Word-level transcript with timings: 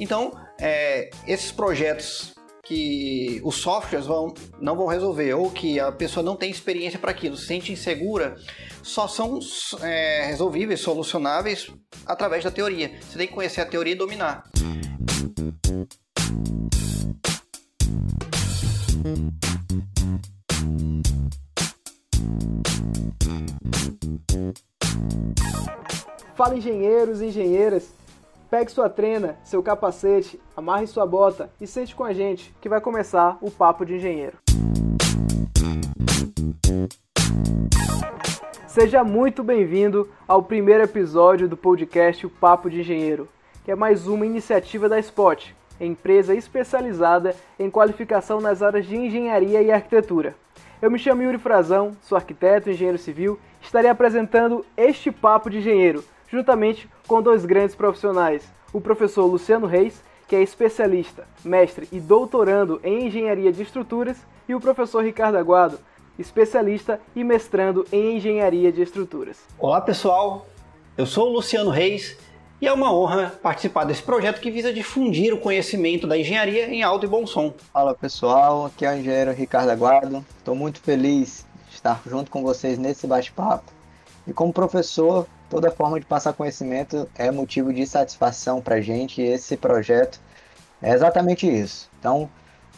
Então, 0.00 0.32
é, 0.58 1.10
esses 1.26 1.52
projetos 1.52 2.32
que 2.64 3.38
os 3.44 3.56
softwares 3.56 4.06
vão, 4.06 4.32
não 4.58 4.74
vão 4.74 4.86
resolver 4.86 5.34
ou 5.34 5.50
que 5.50 5.78
a 5.78 5.92
pessoa 5.92 6.24
não 6.24 6.36
tem 6.36 6.50
experiência 6.50 6.98
para 6.98 7.10
aquilo, 7.10 7.36
se 7.36 7.46
sente 7.46 7.70
insegura, 7.70 8.36
só 8.82 9.06
são 9.06 9.38
é, 9.82 10.24
resolvíveis, 10.24 10.80
solucionáveis 10.80 11.70
através 12.06 12.42
da 12.42 12.50
teoria. 12.50 12.98
Você 13.02 13.18
tem 13.18 13.26
que 13.26 13.34
conhecer 13.34 13.60
a 13.60 13.66
teoria 13.66 13.92
e 13.92 13.96
dominar. 13.96 14.44
Fala 26.34 26.56
engenheiros 26.56 27.20
e 27.20 27.26
engenheiras, 27.26 27.90
pegue 28.50 28.72
sua 28.72 28.90
trena, 28.90 29.38
seu 29.44 29.62
capacete, 29.62 30.40
amarre 30.56 30.86
sua 30.88 31.06
bota 31.06 31.48
e 31.60 31.66
sente 31.68 31.94
com 31.94 32.02
a 32.02 32.12
gente 32.12 32.52
que 32.60 32.68
vai 32.68 32.80
começar 32.80 33.38
o 33.40 33.48
Papo 33.48 33.86
de 33.86 33.94
Engenheiro. 33.94 34.38
Seja 38.66 39.04
muito 39.04 39.44
bem-vindo 39.44 40.08
ao 40.26 40.42
primeiro 40.42 40.82
episódio 40.82 41.48
do 41.48 41.56
podcast 41.56 42.26
O 42.26 42.30
Papo 42.30 42.68
de 42.68 42.80
Engenheiro, 42.80 43.28
que 43.64 43.70
é 43.70 43.76
mais 43.76 44.08
uma 44.08 44.26
iniciativa 44.26 44.88
da 44.88 44.98
Spot, 44.98 45.52
empresa 45.80 46.34
especializada 46.34 47.36
em 47.58 47.70
qualificação 47.70 48.40
nas 48.40 48.62
áreas 48.62 48.84
de 48.84 48.96
engenharia 48.96 49.62
e 49.62 49.70
arquitetura. 49.70 50.34
Eu 50.82 50.90
me 50.90 50.98
chamo 50.98 51.22
Yuri 51.22 51.38
Frazão, 51.38 51.96
sou 52.02 52.16
arquiteto 52.16 52.68
e 52.68 52.72
engenheiro 52.72 52.98
civil, 52.98 53.38
estarei 53.60 53.90
apresentando 53.90 54.64
este 54.76 55.12
Papo 55.12 55.50
de 55.50 55.58
Engenheiro 55.58 56.02
juntamente 56.30 56.88
com 57.06 57.20
dois 57.20 57.44
grandes 57.44 57.74
profissionais, 57.74 58.42
o 58.72 58.80
professor 58.80 59.26
Luciano 59.26 59.66
Reis, 59.66 60.02
que 60.28 60.36
é 60.36 60.42
especialista, 60.42 61.26
mestre 61.44 61.88
e 61.90 61.98
doutorando 61.98 62.80
em 62.84 63.06
engenharia 63.06 63.52
de 63.52 63.62
estruturas, 63.62 64.16
e 64.48 64.54
o 64.54 64.60
professor 64.60 65.04
Ricardo 65.04 65.36
Aguado, 65.36 65.78
especialista 66.18 67.00
e 67.14 67.24
mestrando 67.24 67.84
em 67.92 68.16
engenharia 68.16 68.70
de 68.70 68.82
estruturas. 68.82 69.38
Olá 69.58 69.80
pessoal, 69.80 70.46
eu 70.96 71.06
sou 71.06 71.28
o 71.28 71.32
Luciano 71.32 71.70
Reis 71.70 72.16
e 72.60 72.66
é 72.66 72.72
uma 72.72 72.92
honra 72.92 73.32
participar 73.42 73.84
desse 73.84 74.02
projeto 74.02 74.40
que 74.40 74.50
visa 74.50 74.72
difundir 74.72 75.32
o 75.32 75.38
conhecimento 75.38 76.06
da 76.06 76.18
engenharia 76.18 76.68
em 76.68 76.82
alto 76.82 77.06
e 77.06 77.08
bom 77.08 77.26
som. 77.26 77.54
Fala 77.72 77.94
pessoal, 77.94 78.66
aqui 78.66 78.84
é 78.84 78.90
o 78.90 78.98
engenheiro 78.98 79.32
Ricardo 79.32 79.70
Aguado. 79.70 80.24
Estou 80.36 80.54
muito 80.54 80.80
feliz 80.80 81.46
de 81.68 81.74
estar 81.74 82.02
junto 82.06 82.30
com 82.30 82.42
vocês 82.42 82.78
nesse 82.78 83.06
bate-papo. 83.06 83.72
E 84.26 84.32
como 84.32 84.52
professor, 84.52 85.26
toda 85.50 85.70
forma 85.70 85.98
de 85.98 86.06
passar 86.06 86.32
conhecimento 86.32 87.10
é 87.18 87.30
motivo 87.30 87.74
de 87.74 87.84
satisfação 87.84 88.62
para 88.62 88.76
a 88.76 88.80
gente 88.80 89.20
e 89.20 89.26
esse 89.26 89.56
projeto 89.56 90.20
é 90.80 90.92
exatamente 90.92 91.46
isso. 91.46 91.90
Então, 91.98 92.30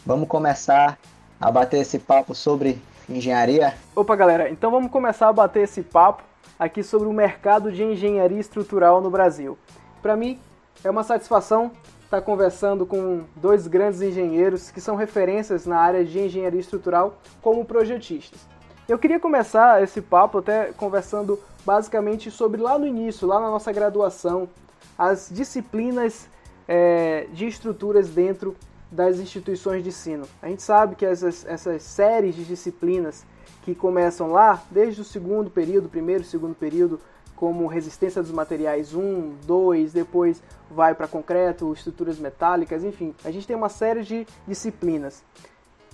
vamos 0.03 0.27
começar 0.27 0.97
a 1.39 1.51
bater 1.51 1.79
esse 1.79 1.99
papo 1.99 2.33
sobre 2.33 2.81
engenharia? 3.07 3.75
Opa, 3.95 4.15
galera, 4.15 4.49
então 4.49 4.71
vamos 4.71 4.91
começar 4.91 5.29
a 5.29 5.33
bater 5.33 5.63
esse 5.63 5.83
papo 5.83 6.23
aqui 6.57 6.81
sobre 6.81 7.07
o 7.07 7.13
mercado 7.13 7.71
de 7.71 7.83
engenharia 7.83 8.39
estrutural 8.39 8.99
no 8.99 9.11
Brasil. 9.11 9.57
Para 10.01 10.17
mim, 10.17 10.39
é 10.83 10.89
uma 10.89 11.03
satisfação 11.03 11.71
estar 12.03 12.21
conversando 12.21 12.85
com 12.85 13.21
dois 13.35 13.67
grandes 13.67 14.01
engenheiros 14.01 14.71
que 14.71 14.81
são 14.81 14.95
referências 14.95 15.65
na 15.65 15.77
área 15.77 16.03
de 16.03 16.19
engenharia 16.19 16.59
estrutural 16.59 17.17
como 17.41 17.63
projetistas. 17.65 18.41
Eu 18.87 18.97
queria 18.99 19.19
começar 19.19 19.81
esse 19.81 20.01
papo 20.01 20.39
até 20.39 20.73
conversando 20.73 21.39
basicamente 21.65 22.29
sobre 22.29 22.61
lá 22.61 22.77
no 22.77 22.85
início, 22.85 23.27
lá 23.27 23.39
na 23.39 23.49
nossa 23.49 23.71
graduação, 23.71 24.49
as 24.97 25.29
disciplinas 25.31 26.27
é, 26.67 27.27
de 27.33 27.47
estruturas 27.47 28.09
dentro 28.09 28.55
das 28.91 29.19
instituições 29.19 29.83
de 29.83 29.89
ensino. 29.89 30.27
A 30.41 30.47
gente 30.47 30.61
sabe 30.61 30.95
que 30.95 31.05
essas, 31.05 31.45
essas 31.45 31.81
séries 31.81 32.35
de 32.35 32.45
disciplinas 32.45 33.25
que 33.63 33.73
começam 33.73 34.31
lá, 34.31 34.61
desde 34.69 35.01
o 35.01 35.03
segundo 35.03 35.49
período, 35.49 35.89
primeiro 35.89 36.23
segundo 36.23 36.53
período, 36.53 36.99
como 37.35 37.65
resistência 37.65 38.21
dos 38.21 38.31
materiais 38.31 38.93
1, 38.93 39.35
2, 39.45 39.93
depois 39.93 40.41
vai 40.69 40.93
para 40.93 41.07
concreto, 41.07 41.73
estruturas 41.73 42.19
metálicas, 42.19 42.83
enfim, 42.83 43.15
a 43.23 43.31
gente 43.31 43.47
tem 43.47 43.55
uma 43.55 43.69
série 43.69 44.03
de 44.03 44.27
disciplinas. 44.47 45.23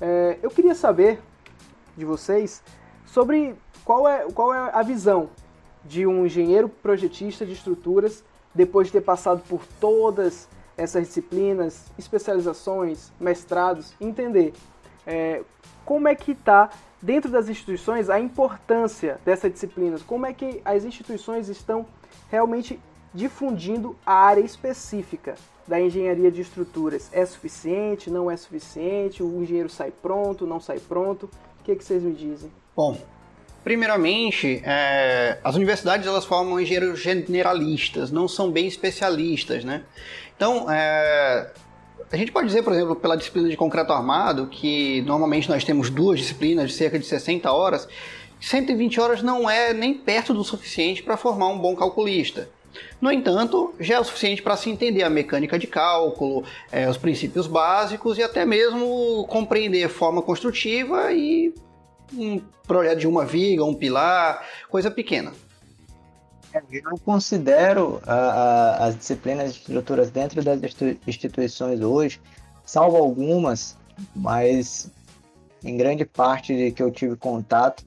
É, 0.01 0.37
eu 0.41 0.49
queria 0.49 0.75
saber 0.75 1.21
de 1.95 2.05
vocês 2.05 2.61
sobre 3.05 3.55
qual 3.83 4.07
é, 4.07 4.27
qual 4.31 4.53
é 4.53 4.71
a 4.73 4.83
visão 4.83 5.29
de 5.83 6.05
um 6.05 6.25
engenheiro 6.25 6.69
projetista 6.69 7.45
de 7.45 7.53
estruturas 7.53 8.23
depois 8.53 8.87
de 8.87 8.93
ter 8.93 9.01
passado 9.01 9.41
por 9.47 9.61
todas 9.79 10.47
essas 10.75 11.07
disciplinas, 11.07 11.85
especializações, 11.97 13.11
mestrados, 13.19 13.93
entender 13.99 14.53
é, 15.05 15.43
como 15.85 16.07
é 16.07 16.15
que 16.15 16.31
está 16.31 16.69
dentro 17.01 17.29
das 17.29 17.49
instituições 17.49 18.09
a 18.09 18.19
importância 18.19 19.19
dessas 19.25 19.51
disciplinas, 19.51 20.01
como 20.01 20.25
é 20.25 20.33
que 20.33 20.61
as 20.63 20.83
instituições 20.83 21.49
estão 21.49 21.85
realmente 22.29 22.79
difundindo 23.13 23.95
a 24.05 24.13
área 24.13 24.41
específica 24.41 25.35
da 25.67 25.79
engenharia 25.79 26.31
de 26.31 26.41
estruturas. 26.41 27.09
É 27.11 27.25
suficiente? 27.25 28.09
Não 28.09 28.29
é 28.29 28.37
suficiente? 28.37 29.23
O 29.23 29.41
engenheiro 29.41 29.69
sai 29.69 29.91
pronto? 29.91 30.45
Não 30.45 30.59
sai 30.59 30.79
pronto? 30.79 31.29
O 31.59 31.63
que, 31.63 31.71
é 31.71 31.75
que 31.75 31.83
vocês 31.83 32.01
me 32.03 32.13
dizem? 32.13 32.51
Bom, 32.75 32.97
primeiramente, 33.63 34.61
é, 34.63 35.37
as 35.43 35.55
universidades 35.55 36.07
elas 36.07 36.25
formam 36.25 36.59
engenheiros 36.59 36.99
generalistas, 37.01 38.11
não 38.11 38.27
são 38.27 38.51
bem 38.51 38.67
especialistas, 38.67 39.63
né? 39.63 39.83
Então, 40.35 40.71
é, 40.71 41.51
a 42.11 42.17
gente 42.17 42.31
pode 42.31 42.47
dizer, 42.47 42.63
por 42.63 42.73
exemplo, 42.73 42.95
pela 42.95 43.15
disciplina 43.15 43.49
de 43.49 43.57
concreto 43.57 43.93
armado, 43.93 44.47
que 44.47 45.01
normalmente 45.01 45.49
nós 45.49 45.63
temos 45.63 45.89
duas 45.89 46.19
disciplinas 46.19 46.71
de 46.71 46.75
cerca 46.75 46.97
de 46.97 47.05
60 47.05 47.51
horas, 47.51 47.87
120 48.39 48.99
horas 48.99 49.21
não 49.21 49.49
é 49.49 49.73
nem 49.73 49.93
perto 49.93 50.33
do 50.33 50.43
suficiente 50.43 51.03
para 51.03 51.17
formar 51.17 51.47
um 51.47 51.59
bom 51.59 51.75
calculista. 51.75 52.49
No 53.01 53.11
entanto, 53.11 53.73
já 53.79 53.95
é 53.95 53.99
o 53.99 54.03
suficiente 54.03 54.41
para 54.41 54.55
se 54.55 54.69
entender 54.69 55.03
a 55.03 55.09
mecânica 55.09 55.57
de 55.59 55.67
cálculo, 55.67 56.43
é, 56.71 56.89
os 56.89 56.97
princípios 56.97 57.47
básicos 57.47 58.17
e 58.17 58.23
até 58.23 58.45
mesmo 58.45 59.25
compreender 59.27 59.89
forma 59.89 60.21
construtiva 60.21 61.11
e 61.11 61.53
um 62.13 62.41
projeto 62.67 62.99
de 62.99 63.07
uma 63.07 63.25
viga, 63.25 63.63
um 63.63 63.73
pilar, 63.73 64.45
coisa 64.69 64.89
pequena. 64.89 65.31
É, 66.53 66.61
eu 66.71 66.97
considero 67.05 68.01
a, 68.05 68.13
a, 68.13 68.85
as 68.85 68.97
disciplinas 68.97 69.53
de 69.53 69.59
estruturas 69.59 70.09
dentro 70.09 70.43
das 70.43 70.59
instituições 71.07 71.81
hoje, 71.81 72.19
salvo 72.65 72.97
algumas, 72.97 73.77
mas 74.15 74.91
em 75.63 75.77
grande 75.77 76.05
parte 76.05 76.55
de 76.55 76.71
que 76.71 76.81
eu 76.81 76.89
tive 76.89 77.15
contato, 77.15 77.85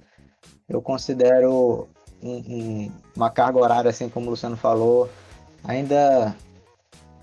eu 0.68 0.80
considero 0.80 1.88
um, 2.22 2.36
um, 2.36 2.92
uma 3.16 3.30
carga 3.30 3.58
horária, 3.58 3.90
assim 3.90 4.08
como 4.08 4.26
o 4.26 4.30
Luciano 4.30 4.56
falou, 4.56 5.10
ainda 5.64 6.36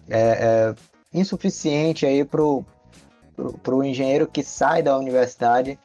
é, 0.09 0.73
é 0.73 0.75
insuficiente 1.13 2.05
aí 2.05 2.25
para 2.25 2.41
o 2.41 3.83
engenheiro 3.83 4.27
que 4.27 4.43
sai 4.43 4.83
da 4.83 4.97
universidade 4.97 5.79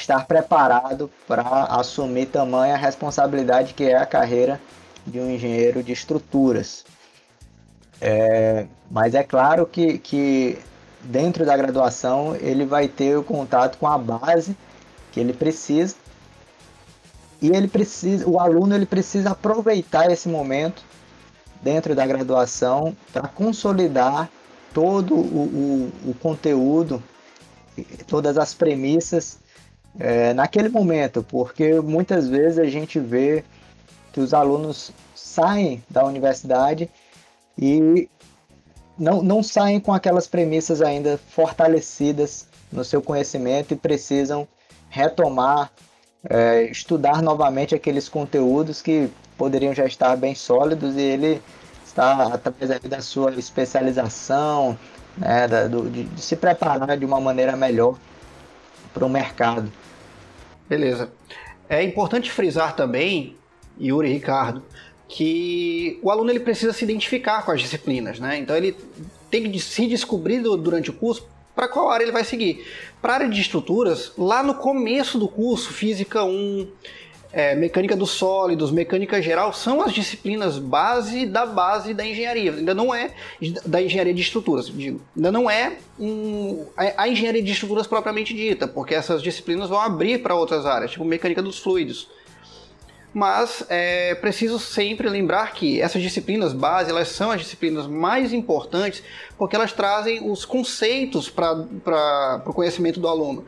estar 0.00 0.26
preparado 0.26 1.10
para 1.26 1.64
assumir 1.64 2.26
tamanha 2.26 2.76
responsabilidade 2.76 3.74
que 3.74 3.84
é 3.84 3.96
a 3.96 4.06
carreira 4.06 4.60
de 5.06 5.20
um 5.20 5.30
engenheiro 5.30 5.82
de 5.82 5.92
estruturas. 5.92 6.84
É, 8.00 8.66
mas 8.90 9.14
é 9.14 9.22
claro 9.22 9.66
que, 9.66 9.98
que 9.98 10.58
dentro 11.02 11.44
da 11.44 11.56
graduação 11.56 12.34
ele 12.36 12.64
vai 12.64 12.88
ter 12.88 13.16
o 13.16 13.22
contato 13.22 13.76
com 13.78 13.86
a 13.86 13.98
base 13.98 14.56
que 15.12 15.20
ele 15.20 15.32
precisa 15.32 15.96
e 17.42 17.50
ele 17.50 17.68
precisa, 17.68 18.28
o 18.28 18.38
aluno 18.38 18.74
ele 18.74 18.86
precisa 18.86 19.30
aproveitar 19.30 20.10
esse 20.10 20.28
momento 20.28 20.82
dentro 21.62 21.94
da 21.94 22.06
graduação 22.06 22.96
para 23.12 23.28
consolidar 23.28 24.30
todo 24.72 25.14
o, 25.14 25.92
o, 26.04 26.10
o 26.10 26.14
conteúdo, 26.14 27.02
todas 28.06 28.38
as 28.38 28.54
premissas 28.54 29.38
é, 29.98 30.32
naquele 30.32 30.68
momento, 30.68 31.22
porque 31.22 31.80
muitas 31.80 32.28
vezes 32.28 32.58
a 32.58 32.66
gente 32.66 32.98
vê 32.98 33.44
que 34.12 34.20
os 34.20 34.32
alunos 34.32 34.92
saem 35.14 35.82
da 35.88 36.04
universidade 36.04 36.88
e 37.58 38.08
não, 38.98 39.22
não 39.22 39.42
saem 39.42 39.80
com 39.80 39.92
aquelas 39.92 40.26
premissas 40.26 40.82
ainda 40.82 41.18
fortalecidas 41.30 42.46
no 42.70 42.84
seu 42.84 43.02
conhecimento 43.02 43.72
e 43.72 43.76
precisam 43.76 44.46
retomar, 44.88 45.70
é, 46.28 46.64
estudar 46.64 47.22
novamente 47.22 47.74
aqueles 47.74 48.08
conteúdos 48.08 48.82
que 48.82 49.10
poderiam 49.36 49.74
já 49.74 49.86
estar 49.86 50.16
bem 50.16 50.34
sólidos 50.34 50.96
e 50.96 51.00
ele 51.00 51.42
está, 51.84 52.34
através 52.34 52.80
da 52.80 53.00
sua 53.00 53.32
especialização, 53.34 54.78
né, 55.16 55.48
da, 55.48 55.66
do, 55.66 55.88
de, 55.88 56.04
de 56.04 56.20
se 56.20 56.36
preparar 56.36 56.96
de 56.96 57.04
uma 57.04 57.20
maneira 57.20 57.56
melhor 57.56 57.96
para 58.92 59.04
o 59.04 59.08
mercado. 59.08 59.70
Beleza. 60.68 61.12
É 61.68 61.82
importante 61.82 62.30
frisar 62.30 62.74
também, 62.74 63.36
Yuri 63.80 64.08
e 64.08 64.12
Ricardo, 64.12 64.62
que 65.08 65.98
o 66.02 66.10
aluno 66.10 66.30
ele 66.30 66.40
precisa 66.40 66.72
se 66.72 66.84
identificar 66.84 67.44
com 67.44 67.52
as 67.52 67.60
disciplinas, 67.60 68.20
né? 68.20 68.38
Então 68.38 68.56
ele 68.56 68.76
tem 69.30 69.50
que 69.50 69.60
se 69.60 69.86
descobrir 69.86 70.40
durante 70.40 70.90
o 70.90 70.92
curso 70.92 71.26
para 71.54 71.68
qual 71.68 71.90
área 71.90 72.04
ele 72.04 72.12
vai 72.12 72.24
seguir. 72.24 72.66
Para 73.02 73.12
a 73.12 73.16
área 73.16 73.28
de 73.28 73.40
estruturas, 73.40 74.12
lá 74.16 74.42
no 74.42 74.54
começo 74.54 75.18
do 75.18 75.28
curso, 75.28 75.72
Física 75.72 76.24
1, 76.24 76.68
é, 77.32 77.54
mecânica 77.54 77.96
dos 77.96 78.10
sólidos, 78.10 78.70
mecânica 78.70 79.22
geral, 79.22 79.52
são 79.52 79.82
as 79.82 79.92
disciplinas 79.92 80.58
base 80.58 81.26
da 81.26 81.46
base 81.46 81.94
da 81.94 82.04
engenharia. 82.04 82.52
Ainda 82.52 82.74
não 82.74 82.94
é 82.94 83.10
da 83.64 83.80
engenharia 83.80 84.12
de 84.12 84.20
estruturas, 84.20 84.66
digo. 84.66 85.00
Ainda 85.16 85.30
não 85.30 85.48
é 85.48 85.76
um, 85.98 86.66
a, 86.76 87.04
a 87.04 87.08
engenharia 87.08 87.42
de 87.42 87.52
estruturas 87.52 87.86
propriamente 87.86 88.34
dita, 88.34 88.66
porque 88.66 88.94
essas 88.94 89.22
disciplinas 89.22 89.68
vão 89.68 89.80
abrir 89.80 90.22
para 90.22 90.34
outras 90.34 90.66
áreas, 90.66 90.90
tipo 90.90 91.04
mecânica 91.04 91.40
dos 91.40 91.58
fluidos. 91.58 92.08
Mas 93.12 93.64
é 93.68 94.14
preciso 94.14 94.58
sempre 94.58 95.08
lembrar 95.08 95.52
que 95.52 95.80
essas 95.80 96.00
disciplinas 96.00 96.52
base 96.52 96.90
elas 96.90 97.08
são 97.08 97.32
as 97.32 97.40
disciplinas 97.40 97.88
mais 97.88 98.32
importantes 98.32 99.02
porque 99.36 99.56
elas 99.56 99.72
trazem 99.72 100.30
os 100.30 100.44
conceitos 100.44 101.28
para 101.28 102.42
o 102.46 102.52
conhecimento 102.52 103.00
do 103.00 103.08
aluno. 103.08 103.44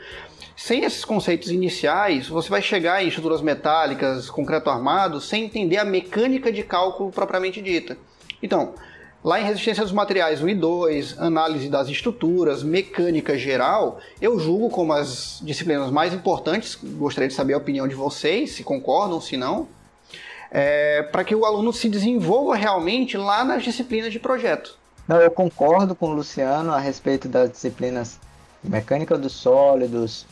Sem 0.64 0.84
esses 0.84 1.04
conceitos 1.04 1.50
iniciais, 1.50 2.28
você 2.28 2.48
vai 2.48 2.62
chegar 2.62 3.02
em 3.02 3.08
estruturas 3.08 3.42
metálicas, 3.42 4.30
concreto 4.30 4.70
armado, 4.70 5.20
sem 5.20 5.42
entender 5.42 5.76
a 5.76 5.84
mecânica 5.84 6.52
de 6.52 6.62
cálculo 6.62 7.10
propriamente 7.10 7.60
dita. 7.60 7.98
Então, 8.40 8.74
lá 9.24 9.40
em 9.40 9.44
resistência 9.44 9.82
dos 9.82 9.90
materiais 9.90 10.40
1 10.40 10.50
e 10.50 10.54
2, 10.54 11.18
análise 11.18 11.68
das 11.68 11.88
estruturas, 11.88 12.62
mecânica 12.62 13.36
geral, 13.36 13.98
eu 14.20 14.38
julgo 14.38 14.70
como 14.70 14.92
as 14.92 15.40
disciplinas 15.42 15.90
mais 15.90 16.14
importantes. 16.14 16.78
Gostaria 16.80 17.26
de 17.26 17.34
saber 17.34 17.54
a 17.54 17.58
opinião 17.58 17.88
de 17.88 17.96
vocês, 17.96 18.52
se 18.52 18.62
concordam, 18.62 19.20
se 19.20 19.36
não. 19.36 19.66
É, 20.48 21.02
para 21.02 21.24
que 21.24 21.34
o 21.34 21.44
aluno 21.44 21.72
se 21.72 21.88
desenvolva 21.88 22.54
realmente 22.54 23.16
lá 23.16 23.44
nas 23.44 23.64
disciplinas 23.64 24.12
de 24.12 24.20
projeto. 24.20 24.78
Não, 25.08 25.16
eu 25.16 25.30
concordo 25.32 25.96
com 25.96 26.10
o 26.10 26.14
Luciano 26.14 26.70
a 26.70 26.78
respeito 26.78 27.26
das 27.26 27.50
disciplinas 27.50 28.20
de 28.62 28.70
mecânica 28.70 29.18
dos 29.18 29.32
sólidos, 29.32 30.24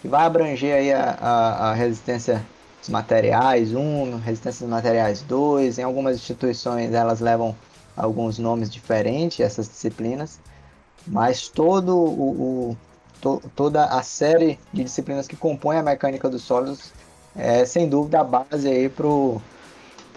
que 0.00 0.08
vai 0.08 0.24
abranger 0.24 0.74
aí 0.74 0.92
a, 0.92 1.18
a, 1.20 1.70
a 1.70 1.74
resistência 1.74 2.44
dos 2.80 2.88
materiais 2.88 3.74
1, 3.74 4.18
resistência 4.18 4.66
dos 4.66 4.70
materiais 4.70 5.22
2. 5.22 5.78
Em 5.78 5.82
algumas 5.82 6.16
instituições 6.16 6.92
elas 6.92 7.20
levam 7.20 7.56
alguns 7.96 8.38
nomes 8.38 8.70
diferentes, 8.70 9.40
essas 9.40 9.68
disciplinas, 9.68 10.38
mas 11.06 11.48
todo 11.48 11.96
o, 11.96 12.70
o 12.70 12.76
to, 13.20 13.42
toda 13.56 13.84
a 13.86 14.02
série 14.02 14.58
de 14.72 14.84
disciplinas 14.84 15.26
que 15.26 15.36
compõem 15.36 15.78
a 15.78 15.82
mecânica 15.82 16.28
dos 16.28 16.42
sólidos 16.42 16.92
é 17.36 17.64
sem 17.64 17.88
dúvida 17.88 18.20
a 18.20 18.24
base 18.24 18.68
aí 18.68 18.88
para 18.88 19.06
o 19.06 19.42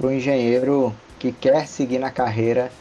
engenheiro 0.04 0.96
que 1.20 1.32
quer 1.32 1.68
seguir 1.68 2.00
na 2.00 2.12
carreira 2.12 2.72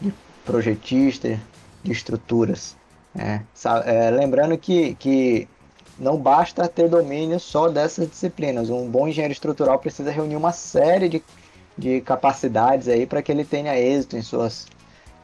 de 0.00 0.12
projetista 0.44 1.40
de 1.82 1.92
estruturas. 1.92 2.76
É, 3.16 3.40
é, 3.86 4.10
lembrando 4.10 4.56
que, 4.58 4.94
que 4.94 5.48
não 5.98 6.16
basta 6.16 6.68
ter 6.68 6.88
domínio 6.88 7.40
só 7.40 7.68
dessas 7.68 8.08
disciplinas. 8.08 8.70
Um 8.70 8.88
bom 8.88 9.08
engenheiro 9.08 9.32
estrutural 9.32 9.78
precisa 9.78 10.10
reunir 10.10 10.36
uma 10.36 10.52
série 10.52 11.08
de, 11.08 11.22
de 11.76 12.00
capacidades 12.00 12.88
aí 12.88 13.06
para 13.06 13.20
que 13.20 13.32
ele 13.32 13.44
tenha 13.44 13.78
êxito 13.78 14.16
em 14.16 14.22
suas, 14.22 14.66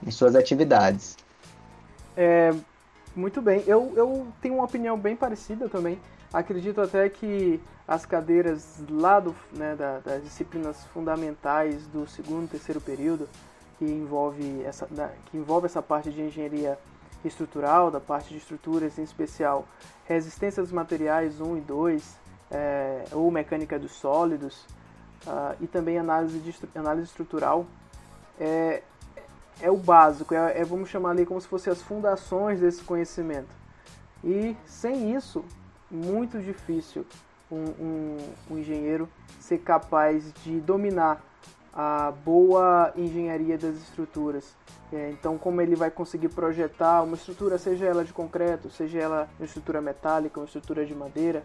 em 0.05 0.11
suas 0.11 0.35
atividades. 0.35 1.17
É, 2.17 2.53
muito 3.15 3.41
bem. 3.41 3.62
Eu, 3.67 3.93
eu 3.97 4.26
tenho 4.41 4.55
uma 4.55 4.65
opinião 4.65 4.99
bem 4.99 5.15
parecida 5.15 5.69
também. 5.69 5.99
Acredito 6.32 6.81
até 6.81 7.09
que 7.09 7.61
as 7.87 8.05
cadeiras 8.05 8.82
lá 8.91 9.21
do, 9.21 9.35
né, 9.53 9.76
da, 9.76 9.99
das 10.00 10.23
disciplinas 10.23 10.85
fundamentais 10.93 11.87
do 11.87 12.09
segundo 12.09 12.47
e 12.47 12.49
terceiro 12.49 12.81
período, 12.81 13.29
que 13.79 13.85
envolve 13.85 14.62
essa, 14.65 14.88
que 15.26 15.37
envolve 15.37 15.67
essa 15.67 15.82
parte 15.82 16.11
de 16.11 16.23
engenharia 16.23 16.79
estrutural, 17.29 17.91
da 17.91 18.00
parte 18.00 18.31
de 18.31 18.38
estruturas, 18.38 18.99
em 18.99 19.03
especial 19.03 19.67
resistência 20.06 20.62
dos 20.62 20.73
materiais 20.73 21.41
1 21.41 21.56
e 21.56 21.61
2, 21.61 22.17
é, 22.50 23.05
ou 23.12 23.31
mecânica 23.31 23.79
dos 23.79 23.93
sólidos, 23.93 24.67
uh, 25.26 25.56
e 25.61 25.67
também 25.67 25.99
análise, 25.99 26.38
de, 26.38 26.55
análise 26.75 27.06
estrutural, 27.09 27.67
é, 28.38 28.82
é 29.61 29.71
o 29.71 29.76
básico, 29.76 30.35
é, 30.35 30.59
é, 30.59 30.65
vamos 30.65 30.88
chamar 30.88 31.11
ali 31.11 31.25
como 31.25 31.41
se 31.41 31.49
fossem 31.49 31.73
as 31.73 31.81
fundações 31.82 32.61
desse 32.61 32.82
conhecimento. 32.82 33.49
E 34.23 34.56
sem 34.67 35.15
isso, 35.15 35.44
muito 35.91 36.41
difícil 36.41 37.06
um, 37.50 37.56
um, 37.56 38.19
um 38.50 38.59
engenheiro 38.59 39.09
ser 39.38 39.59
capaz 39.59 40.32
de 40.43 40.61
dominar 40.61 41.23
a 41.75 42.12
boa 42.25 42.93
engenharia 42.97 43.59
das 43.59 43.75
estruturas. 43.75 44.55
É, 44.93 45.11
então, 45.11 45.37
como 45.37 45.61
ele 45.61 45.75
vai 45.75 45.91
conseguir 45.91 46.29
projetar 46.29 47.03
uma 47.03 47.17
estrutura, 47.17 47.59
seja 47.59 47.85
ela 47.85 48.05
de 48.05 48.12
concreto, 48.12 48.71
seja 48.71 49.00
ela 49.00 49.29
uma 49.38 49.44
estrutura 49.44 49.81
metálica, 49.81 50.38
uma 50.38 50.47
estrutura 50.47 50.87
de 50.87 50.94
madeira, 50.94 51.43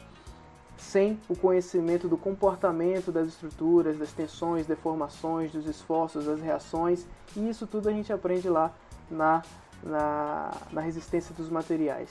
sem 0.78 1.20
o 1.28 1.36
conhecimento 1.36 2.08
do 2.08 2.16
comportamento 2.16 3.12
das 3.12 3.28
estruturas, 3.28 3.98
das 3.98 4.12
tensões, 4.12 4.68
deformações, 4.68 5.52
dos 5.52 5.66
esforços, 5.66 6.26
das 6.26 6.40
reações, 6.40 7.06
e 7.36 7.50
isso 7.50 7.66
tudo 7.66 7.90
a 7.90 7.92
gente 7.92 8.14
aprende 8.14 8.48
lá 8.48 8.72
na, 9.10 9.42
na, 9.84 10.52
na 10.72 10.82
resistência 10.82 11.34
dos 11.34 11.50
materiais. 11.50 12.10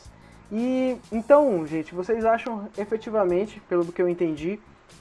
E 0.51 0.99
então, 1.13 1.65
gente, 1.67 1.95
vocês 1.95 2.25
acham 2.25 2.69
efetivamente, 2.77 3.61
pelo 3.69 3.87
que 3.93 4.03
eu 4.03 4.09
entendi, 4.09 4.59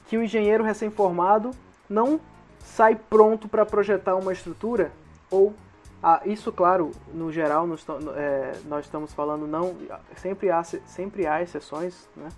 que 0.08 0.18
o 0.18 0.24
engenheiro 0.24 0.64
recém-formado 0.64 1.52
não 1.90 2.20
sai 2.60 2.96
pronto 2.96 3.48
para 3.48 3.66
projetar 3.66 4.16
uma 4.16 4.34
estrutura? 4.34 4.92
Ou 5.30 5.54
ah, 6.02 6.22
isso 6.26 6.52
claro 6.52 6.92
no 7.14 7.32
geral 7.32 7.66
nós, 7.66 7.84
é, 8.16 8.54
nós 8.66 8.86
estamos 8.86 9.14
falando 9.14 9.48
não 9.48 9.76
sempre 10.16 10.52
há 10.52 10.64
sempre 10.64 11.26
há 11.26 11.42
exceções 11.42 12.08
né? 12.16 12.30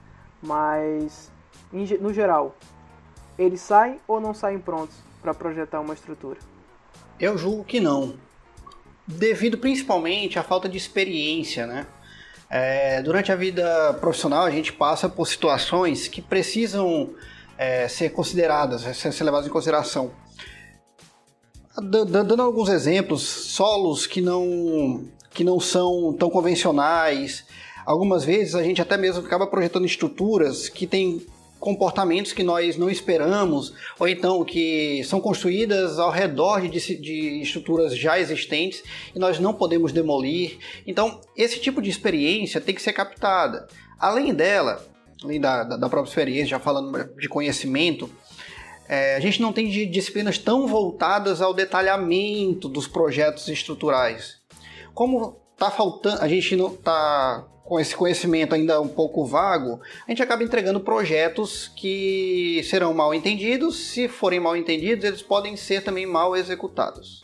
Mas 0.42 1.30
no 2.00 2.14
geral 2.14 2.56
eles 3.38 3.60
saem 3.60 4.00
ou 4.08 4.22
não 4.22 4.34
saem 4.34 4.60
prontos 4.60 4.96
para 5.22 5.34
projetar 5.34 5.82
uma 5.82 5.94
estrutura? 5.94 6.40
Eu 7.20 7.38
julgo 7.38 7.66
que 7.66 7.80
não. 7.80 8.16
Devido 9.06 9.58
principalmente 9.58 10.40
à 10.40 10.44
falta 10.44 10.70
de 10.70 10.78
experiência 10.78 11.68
né? 11.68 11.86
É, 12.50 13.02
durante 13.02 13.32
a 13.32 13.36
vida 13.36 13.94
profissional 14.00 14.46
a 14.46 14.52
gente 14.52 14.72
passa 14.72 15.10
por 15.10 15.28
situações 15.28 16.08
que 16.08 16.22
precisam 16.22 17.14
é, 17.60 17.90
ser 17.90 18.12
consideradas, 18.12 18.84
ser 18.96 19.24
levadas 19.26 19.46
em 19.46 19.52
consideração. 19.52 20.12
Dando 21.78 22.42
alguns 22.42 22.70
exemplos, 22.70 23.22
solos 23.22 24.08
que 24.08 24.22
não, 24.22 25.06
que 25.32 25.44
não 25.44 25.60
são 25.60 26.14
tão 26.14 26.30
convencionais. 26.30 27.46
Algumas 27.86 28.24
vezes 28.24 28.56
a 28.56 28.64
gente 28.64 28.82
até 28.82 28.96
mesmo 28.96 29.26
acaba 29.26 29.46
projetando 29.46 29.86
estruturas 29.86 30.70
que 30.70 30.88
têm 30.88 31.22
comportamentos 31.60 32.32
que 32.32 32.44
nós 32.44 32.78
não 32.78 32.90
esperamos, 32.90 33.74
ou 34.00 34.08
então 34.08 34.46
que 34.46 35.04
são 35.04 35.20
construídas 35.20 36.00
ao 36.00 36.10
redor 36.10 36.62
de, 36.62 36.96
de, 36.96 37.42
estruturas 37.42 37.94
já 37.94 38.18
existentes 38.18 38.82
e 39.14 39.20
nós 39.20 39.38
não 39.38 39.54
podemos 39.54 39.92
demolir. 39.92 40.58
Então, 40.88 41.20
esse 41.36 41.60
tipo 41.60 41.82
de 41.82 41.90
experiência 41.90 42.62
tem 42.62 42.74
que 42.74 42.82
ser 42.82 42.94
captada. 42.94 43.68
Além 44.00 44.34
dela, 44.34 44.82
além 45.24 45.40
da, 45.40 45.64
da 45.64 45.90
própria 45.90 46.10
experiência, 46.10 46.48
já 46.48 46.60
falando 46.60 47.16
de 47.16 47.28
conhecimento, 47.28 48.10
é, 48.88 49.16
a 49.16 49.20
gente 49.20 49.42
não 49.42 49.54
tem 49.54 49.70
disciplinas 49.90 50.38
tão 50.38 50.68
voltadas 50.68 51.42
ao 51.42 51.54
detalhamento 51.54 52.68
dos 52.68 52.88
projetos 52.88 53.48
estruturais. 53.48 54.38
Como 54.94 55.38
tá 55.58 55.70
faltando, 55.70 56.22
a 56.22 56.28
gente 56.28 56.56
não 56.56 56.76
tá 56.76 57.46
com 57.64 57.80
esse 57.80 57.96
conhecimento 57.96 58.56
ainda 58.56 58.82
um 58.82 58.88
pouco 58.88 59.24
vago, 59.24 59.80
a 60.08 60.10
gente 60.10 60.24
acaba 60.24 60.44
entregando 60.44 60.80
projetos 60.80 61.68
que 61.68 62.62
serão 62.64 62.96
mal 62.96 63.14
entendidos. 63.14 63.78
Se 63.78 64.08
forem 64.08 64.40
mal 64.40 64.58
entendidos, 64.58 65.06
eles 65.06 65.22
podem 65.22 65.56
ser 65.56 65.84
também 65.84 66.08
mal 66.08 66.36
executados. 66.36 67.24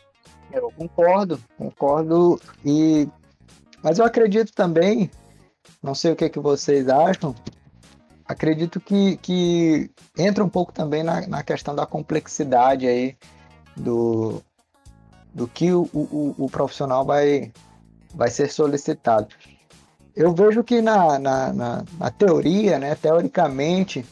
Eu 0.52 0.70
concordo, 0.76 1.40
concordo 1.58 2.40
e 2.64 3.08
mas 3.82 3.98
eu 3.98 4.04
acredito 4.04 4.52
também, 4.52 5.10
não 5.82 5.94
sei 5.94 6.12
o 6.12 6.16
que, 6.16 6.28
que 6.28 6.38
vocês 6.38 6.88
acham, 6.88 7.34
acredito 8.26 8.80
que, 8.80 9.16
que 9.18 9.90
entra 10.16 10.44
um 10.44 10.48
pouco 10.48 10.72
também 10.72 11.02
na, 11.02 11.26
na 11.26 11.42
questão 11.42 11.74
da 11.74 11.86
complexidade 11.86 12.86
aí 12.86 13.16
do, 13.76 14.42
do 15.32 15.46
que 15.46 15.72
o, 15.72 15.82
o, 15.92 16.34
o 16.38 16.50
profissional 16.50 17.04
vai, 17.04 17.52
vai 18.14 18.30
ser 18.30 18.50
solicitado. 18.50 19.28
Eu 20.14 20.32
vejo 20.32 20.64
que 20.64 20.80
na, 20.80 21.18
na, 21.18 21.52
na, 21.52 21.84
na 21.98 22.10
teoria, 22.10 22.78
né, 22.78 22.94
teoricamente, 22.94 24.04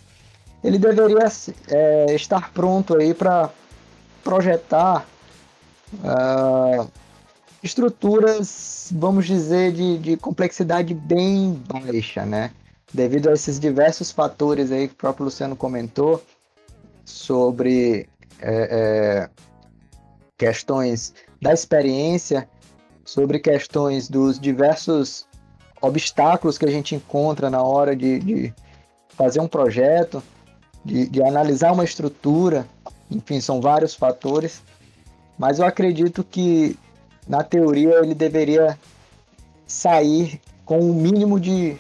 ele 0.63 0.79
deveria 0.79 1.27
é, 1.69 2.15
estar 2.15 2.53
pronto 2.53 2.97
aí 2.97 3.15
para 3.15 3.51
projetar 4.23 5.07
uh, 5.95 6.91
estruturas, 7.63 8.89
vamos 8.93 9.27
dizer, 9.27 9.73
de, 9.73 9.99
de 9.99 10.17
complexidade 10.17 10.93
bem 10.95 11.63
baixa, 11.67 12.25
né? 12.25 12.51
Devido 12.93 13.29
a 13.29 13.33
esses 13.33 13.59
diversos 13.59 14.11
fatores 14.11 14.71
aí 14.71 14.89
que 14.89 14.95
o 14.95 14.97
próprio 14.97 15.25
Luciano 15.25 15.57
comentou 15.57 16.23
sobre 17.05 18.09
é, 18.41 19.29
é, 19.31 19.31
questões 20.37 21.15
da 21.41 21.53
experiência 21.53 22.49
sobre 23.05 23.39
questões 23.39 24.09
dos 24.09 24.41
diversos 24.41 25.27
obstáculos 25.81 26.57
que 26.57 26.65
a 26.65 26.71
gente 26.71 26.95
encontra 26.95 27.51
na 27.51 27.63
hora 27.63 27.95
de, 27.95 28.19
de 28.19 28.55
fazer 29.11 29.41
um 29.41 29.47
projeto, 29.47 30.23
de, 30.85 31.07
de 31.09 31.23
analisar 31.23 31.73
uma 31.73 31.85
estrutura, 31.85 32.67
enfim, 33.11 33.41
são 33.41 33.61
vários 33.61 33.95
fatores, 33.95 34.63
mas 35.39 35.59
eu 35.59 35.67
acredito 35.67 36.25
que 36.25 36.79
na 37.29 37.43
teoria 37.43 37.99
ele 37.99 38.15
deveria 38.15 38.79
sair 39.67 40.41
com 40.65 40.79
o 40.79 40.95
mínimo 40.95 41.39
de, 41.39 41.77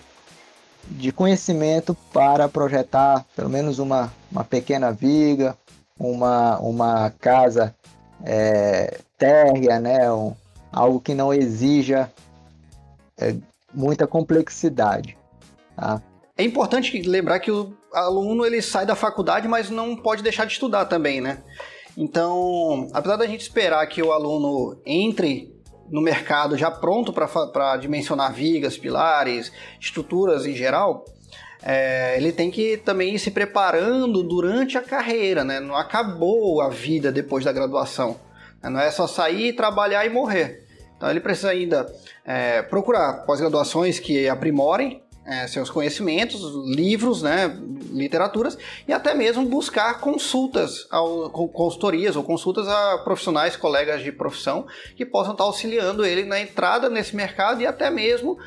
de 0.91 1.13
conhecimento 1.13 1.97
para 2.13 2.49
projetar 2.49 3.25
pelo 3.35 3.49
menos 3.49 3.79
uma, 3.79 4.13
uma 4.31 4.45
pequena 4.45 4.93
viga, 4.93 5.57
uma, 5.99 6.59
uma 6.59 7.11
casa 7.21 7.75
é, 8.25 8.99
térrea, 9.19 9.79
né? 9.79 10.11
Um, 10.11 10.35
algo 10.73 11.01
que 11.01 11.15
não 11.15 11.33
exija 11.33 12.13
é, 13.19 13.35
muita 13.73 14.07
complexidade. 14.07 15.17
Tá? 15.77 16.03
É 16.37 16.43
importante 16.43 17.01
lembrar 17.03 17.39
que 17.39 17.51
o 17.51 17.73
aluno 17.93 18.45
ele 18.45 18.61
sai 18.61 18.85
da 18.85 18.97
faculdade, 18.97 19.47
mas 19.47 19.71
não 19.71 19.97
pode 19.97 20.23
deixar 20.23 20.45
de 20.45 20.53
estudar 20.53 20.87
também, 20.87 21.21
né? 21.21 21.43
Então, 21.97 22.89
apesar 22.93 23.17
da 23.17 23.27
gente 23.27 23.43
esperar 23.43 23.87
que 23.87 24.03
o 24.03 24.13
aluno 24.13 24.77
entre 24.85 25.54
no 25.91 26.01
mercado 26.01 26.57
já 26.57 26.71
pronto 26.71 27.13
para 27.13 27.77
dimensionar 27.77 28.33
vigas, 28.33 28.77
pilares, 28.77 29.53
estruturas 29.81 30.47
em 30.47 30.55
geral, 30.55 31.05
é, 31.63 32.17
ele 32.17 32.33
tem 32.33 32.51
que 32.51 32.77
também 32.77 33.15
ir 33.15 33.19
se 33.19 33.31
preparando 33.31 34.23
durante 34.23 34.77
a 34.77 34.83
carreira, 34.83 35.45
né? 35.45 35.61
Não 35.61 35.75
acabou 35.75 36.61
a 36.61 36.69
vida 36.69 37.11
depois 37.11 37.45
da 37.45 37.53
graduação. 37.53 38.21
Né? 38.63 38.69
Não 38.69 38.81
é 38.81 38.91
só 38.91 39.07
sair, 39.07 39.55
trabalhar 39.55 40.05
e 40.05 40.11
morrer. 40.11 40.65
Então 40.97 41.11
ele 41.11 41.21
precisa 41.21 41.51
ainda 41.51 41.87
é, 42.25 42.63
procurar 42.63 43.25
pós-graduações 43.25 43.99
que 43.99 44.29
aprimorem 44.29 45.03
é, 45.27 45.47
seus 45.47 45.71
conhecimentos, 45.71 46.43
livros, 46.67 47.23
né, 47.23 47.59
literaturas 47.91 48.59
e 48.87 48.93
até 48.93 49.15
mesmo 49.15 49.47
buscar 49.47 50.01
consultas, 50.01 50.87
ao, 50.91 51.31
consultorias 51.31 52.15
ou 52.15 52.23
consultas 52.23 52.69
a 52.69 52.99
profissionais, 52.99 53.57
colegas 53.57 54.03
de 54.03 54.13
profissão 54.13 54.67
que 54.97 55.07
possam 55.07 55.33
estar 55.33 55.45
auxiliando 55.45 56.05
ele 56.05 56.25
na 56.25 56.41
entrada 56.41 56.91
nesse 56.91 57.17
mercado 57.17 57.63
e 57.63 57.67
até 57.67 57.91
mesmo 57.91 58.39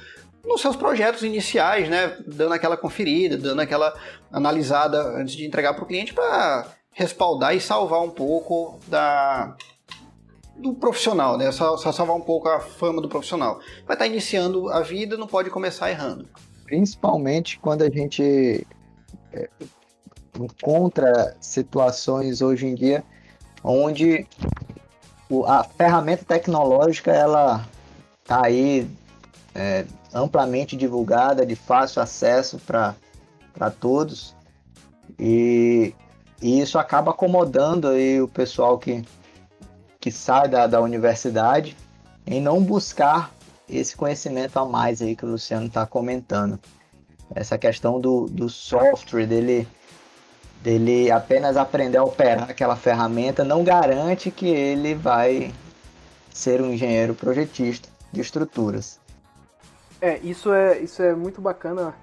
nos 0.45 0.61
seus 0.61 0.75
projetos 0.75 1.23
iniciais, 1.23 1.89
né, 1.89 2.15
dando 2.25 2.53
aquela 2.53 2.77
conferida, 2.77 3.37
dando 3.37 3.61
aquela 3.61 3.93
analisada 4.31 5.01
antes 5.19 5.35
de 5.35 5.45
entregar 5.45 5.73
para 5.73 5.83
o 5.83 5.87
cliente 5.87 6.13
para 6.13 6.67
respaldar 6.91 7.55
e 7.55 7.59
salvar 7.59 8.01
um 8.01 8.09
pouco 8.09 8.79
da 8.87 9.55
do 10.55 10.73
profissional, 10.73 11.37
né? 11.37 11.51
Só, 11.51 11.77
só 11.77 11.91
salvar 11.91 12.15
um 12.15 12.21
pouco 12.21 12.49
a 12.49 12.59
fama 12.59 12.99
do 12.99 13.07
profissional. 13.07 13.59
Vai 13.85 13.93
estar 13.93 14.07
iniciando 14.07 14.69
a 14.69 14.81
vida, 14.81 15.15
não 15.15 15.27
pode 15.27 15.51
começar 15.51 15.91
errando 15.91 16.27
principalmente 16.67 17.57
quando 17.59 17.81
a 17.81 17.89
gente 17.89 18.67
é, 19.31 19.49
encontra 20.37 21.35
situações 21.39 22.41
hoje 22.41 22.67
em 22.67 22.75
dia 22.75 23.03
onde 23.63 24.27
a 25.47 25.63
ferramenta 25.63 26.25
tecnológica 26.25 27.11
ela 27.11 27.65
está 28.21 28.45
aí 28.45 28.87
é, 29.55 29.85
amplamente 30.13 30.75
divulgada, 30.75 31.45
de 31.45 31.55
fácil 31.55 32.01
acesso 32.01 32.59
para 32.59 33.71
todos. 33.79 34.35
E, 35.17 35.95
e, 36.41 36.61
isso 36.61 36.77
acaba 36.77 37.11
acomodando 37.11 37.87
aí 37.87 38.21
o 38.21 38.27
pessoal 38.27 38.77
que, 38.77 39.03
que 39.99 40.11
sai 40.11 40.47
da, 40.47 40.67
da 40.67 40.81
universidade 40.81 41.75
em 42.25 42.41
não 42.41 42.61
buscar 42.61 43.31
esse 43.69 43.95
conhecimento 43.95 44.57
a 44.57 44.65
mais 44.65 45.01
aí 45.01 45.15
que 45.15 45.25
o 45.25 45.29
Luciano 45.29 45.67
está 45.67 45.85
comentando. 45.85 46.59
Essa 47.35 47.57
questão 47.57 47.99
do, 47.99 48.27
do 48.27 48.49
software, 48.49 49.25
dele, 49.25 49.67
dele 50.61 51.11
apenas 51.11 51.57
aprender 51.57 51.97
a 51.97 52.03
operar 52.03 52.49
aquela 52.49 52.75
ferramenta, 52.75 53.43
não 53.43 53.63
garante 53.63 54.31
que 54.31 54.47
ele 54.47 54.95
vai 54.95 55.53
ser 56.31 56.61
um 56.61 56.71
engenheiro 56.71 57.13
projetista 57.13 57.89
de 58.11 58.21
estruturas. 58.21 58.99
É, 59.99 60.19
isso 60.19 60.53
é, 60.53 60.79
isso 60.79 61.01
é 61.01 61.13
muito 61.15 61.41
bacana 61.41 61.93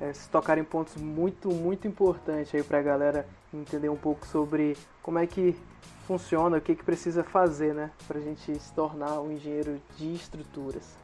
é, 0.00 0.12
se 0.12 0.28
tocar 0.28 0.58
em 0.58 0.64
pontos 0.64 0.96
muito, 0.96 1.50
muito 1.50 1.86
importantes 1.86 2.54
aí 2.54 2.62
para 2.62 2.78
a 2.78 2.82
galera 2.82 3.26
entender 3.52 3.88
um 3.88 3.96
pouco 3.96 4.26
sobre 4.26 4.76
como 5.00 5.18
é 5.18 5.26
que 5.26 5.56
funciona, 6.06 6.58
o 6.58 6.60
que, 6.60 6.74
que 6.74 6.84
precisa 6.84 7.22
fazer, 7.22 7.72
né, 7.72 7.90
para 8.06 8.18
a 8.18 8.20
gente 8.20 8.58
se 8.58 8.72
tornar 8.72 9.20
um 9.20 9.32
engenheiro 9.32 9.80
de 9.96 10.12
estruturas. 10.14 11.03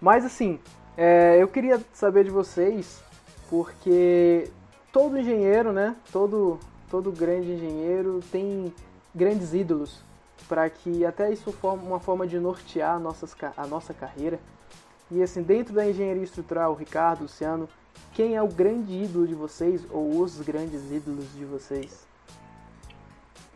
Mas 0.00 0.24
assim, 0.24 0.58
é, 0.96 1.36
eu 1.40 1.48
queria 1.48 1.80
saber 1.92 2.24
de 2.24 2.30
vocês, 2.30 3.02
porque 3.48 4.50
todo 4.92 5.18
engenheiro, 5.18 5.72
né? 5.72 5.96
Todo, 6.12 6.58
todo 6.90 7.12
grande 7.12 7.52
engenheiro 7.52 8.20
tem 8.30 8.72
grandes 9.14 9.54
ídolos 9.54 10.02
para 10.48 10.68
que 10.70 11.04
até 11.04 11.30
isso 11.30 11.52
forme 11.52 11.86
uma 11.86 12.00
forma 12.00 12.26
de 12.26 12.38
nortear 12.38 12.98
nossas, 12.98 13.36
a 13.56 13.66
nossa 13.66 13.92
carreira. 13.92 14.40
E 15.10 15.22
assim, 15.22 15.42
dentro 15.42 15.74
da 15.74 15.88
engenharia 15.88 16.22
estrutural, 16.22 16.74
Ricardo, 16.74 17.22
Luciano, 17.22 17.68
quem 18.12 18.36
é 18.36 18.42
o 18.42 18.48
grande 18.48 18.92
ídolo 18.92 19.26
de 19.26 19.34
vocês 19.34 19.86
ou 19.90 20.20
os 20.20 20.40
grandes 20.40 20.90
ídolos 20.90 21.32
de 21.34 21.44
vocês? 21.44 22.07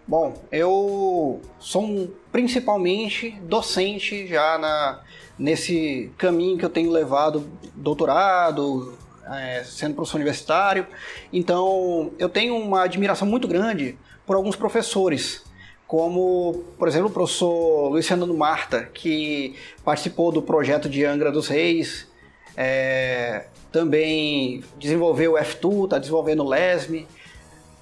Bom, 0.06 0.34
eu 0.50 1.40
sou 1.60 1.84
um, 1.84 2.10
principalmente 2.32 3.30
docente 3.42 4.26
já 4.26 4.58
na, 4.58 5.00
nesse 5.38 6.10
caminho 6.18 6.58
que 6.58 6.64
eu 6.64 6.70
tenho 6.70 6.90
levado 6.90 7.48
doutorado, 7.74 8.98
é, 9.32 9.62
sendo 9.64 9.94
professor 9.94 10.16
universitário. 10.16 10.86
Então, 11.32 12.12
eu 12.18 12.28
tenho 12.28 12.56
uma 12.56 12.82
admiração 12.82 13.28
muito 13.28 13.46
grande 13.46 13.96
por 14.26 14.34
alguns 14.34 14.56
professores, 14.56 15.44
como, 15.86 16.64
por 16.78 16.88
exemplo, 16.88 17.08
o 17.08 17.12
professor 17.12 17.88
Luiz 17.90 18.06
Fernando 18.06 18.34
Marta, 18.34 18.88
que 18.92 19.54
participou 19.84 20.32
do 20.32 20.42
projeto 20.42 20.88
de 20.88 21.04
Angra 21.04 21.30
dos 21.30 21.46
Reis, 21.46 22.08
é, 22.56 23.46
também 23.70 24.64
desenvolveu 24.78 25.34
o 25.34 25.36
F2, 25.36 25.84
está 25.84 25.98
desenvolvendo 25.98 26.42
o 26.42 26.48
LESM. 26.48 27.06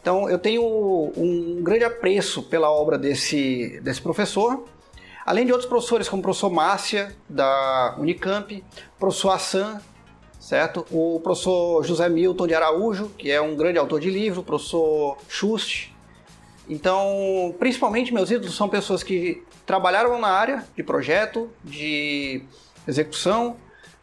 Então, 0.00 0.28
eu 0.30 0.38
tenho 0.38 0.62
um 1.16 1.62
grande 1.62 1.84
apreço 1.84 2.42
pela 2.42 2.70
obra 2.70 2.98
desse, 2.98 3.80
desse 3.82 4.00
professor 4.00 4.64
além 5.30 5.46
de 5.46 5.52
outros 5.52 5.68
professores, 5.68 6.08
como 6.08 6.18
o 6.18 6.22
professor 6.24 6.50
Márcia, 6.50 7.14
da 7.28 7.94
Unicamp, 7.98 8.64
o 8.96 8.98
professor 8.98 9.30
Assan, 9.30 9.80
certo? 10.40 10.84
O 10.90 11.20
professor 11.20 11.84
José 11.84 12.08
Milton 12.08 12.48
de 12.48 12.54
Araújo, 12.54 13.10
que 13.16 13.30
é 13.30 13.40
um 13.40 13.54
grande 13.54 13.78
autor 13.78 14.00
de 14.00 14.10
livro, 14.10 14.40
o 14.40 14.44
professor 14.44 15.18
Schust. 15.28 15.92
Então, 16.68 17.54
principalmente 17.60 18.12
meus 18.12 18.30
ídolos 18.30 18.56
são 18.56 18.68
pessoas 18.68 19.04
que 19.04 19.44
trabalharam 19.66 20.18
na 20.18 20.28
área 20.28 20.64
de 20.76 20.82
projeto, 20.82 21.48
de 21.62 22.42
execução 22.86 23.56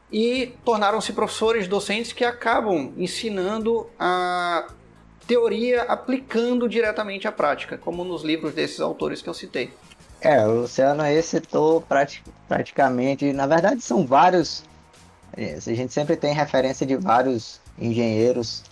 e 0.09 0.53
tornaram-se 0.63 1.11
professores 1.11 1.67
docentes 1.67 2.13
que 2.13 2.23
acabam 2.23 2.93
ensinando 2.97 3.85
a 3.99 4.67
teoria 5.27 5.83
aplicando 5.83 6.67
diretamente 6.69 7.27
à 7.27 7.31
prática, 7.31 7.77
como 7.77 8.03
nos 8.03 8.23
livros 8.23 8.53
desses 8.53 8.79
autores 8.79 9.21
que 9.21 9.29
eu 9.29 9.33
citei. 9.33 9.71
É, 10.21 10.45
o 10.47 10.61
Luciano 10.61 11.03
aí 11.03 11.21
citou 11.21 11.81
prati 11.81 12.23
praticamente, 12.47 13.31
na 13.33 13.45
verdade 13.45 13.81
são 13.81 14.05
vários, 14.05 14.63
é, 15.35 15.55
a 15.55 15.59
gente 15.59 15.93
sempre 15.93 16.15
tem 16.15 16.33
referência 16.33 16.87
de 16.87 16.95
vários 16.95 17.59
engenheiros 17.77 18.63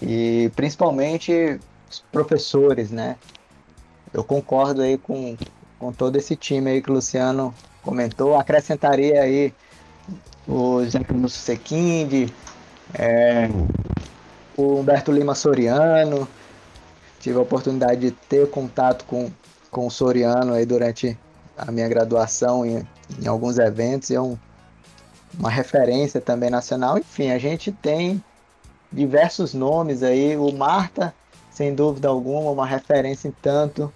e 0.00 0.50
principalmente 0.56 1.60
os 1.90 2.00
professores, 2.12 2.90
né? 2.90 3.16
Eu 4.14 4.24
concordo 4.24 4.80
aí 4.80 4.96
com, 4.96 5.36
com 5.78 5.92
todo 5.92 6.16
esse 6.16 6.36
time 6.36 6.70
aí 6.70 6.80
que 6.80 6.90
o 6.90 6.94
Luciano 6.94 7.54
comentou, 7.82 8.36
acrescentaria 8.36 9.20
aí 9.20 9.52
o 10.46 10.82
Jean-Claude 10.86 11.30
Sequinde, 11.30 12.32
é, 12.94 13.48
o 14.58 14.78
Humberto 14.78 15.10
Lima 15.10 15.34
Soriano, 15.34 16.28
tive 17.18 17.38
a 17.38 17.42
oportunidade 17.42 18.00
de 18.00 18.10
ter 18.10 18.50
contato 18.50 19.06
com 19.06 19.30
com 19.70 19.86
o 19.86 19.90
Soriano 19.90 20.54
aí 20.54 20.66
durante 20.66 21.18
a 21.56 21.70
minha 21.70 21.88
graduação 21.88 22.64
em, 22.64 22.86
em 23.20 23.26
alguns 23.26 23.58
eventos, 23.58 24.10
é 24.10 24.20
um, 24.20 24.36
uma 25.38 25.50
referência 25.50 26.20
também 26.20 26.50
nacional. 26.50 26.98
Enfim, 26.98 27.30
a 27.30 27.38
gente 27.38 27.72
tem 27.72 28.22
diversos 28.92 29.54
nomes 29.54 30.02
aí, 30.02 30.36
o 30.36 30.52
Marta, 30.52 31.14
sem 31.50 31.74
dúvida 31.74 32.08
alguma, 32.08 32.50
uma 32.50 32.66
referência 32.66 33.28
em 33.28 33.34
tanto. 33.42 33.92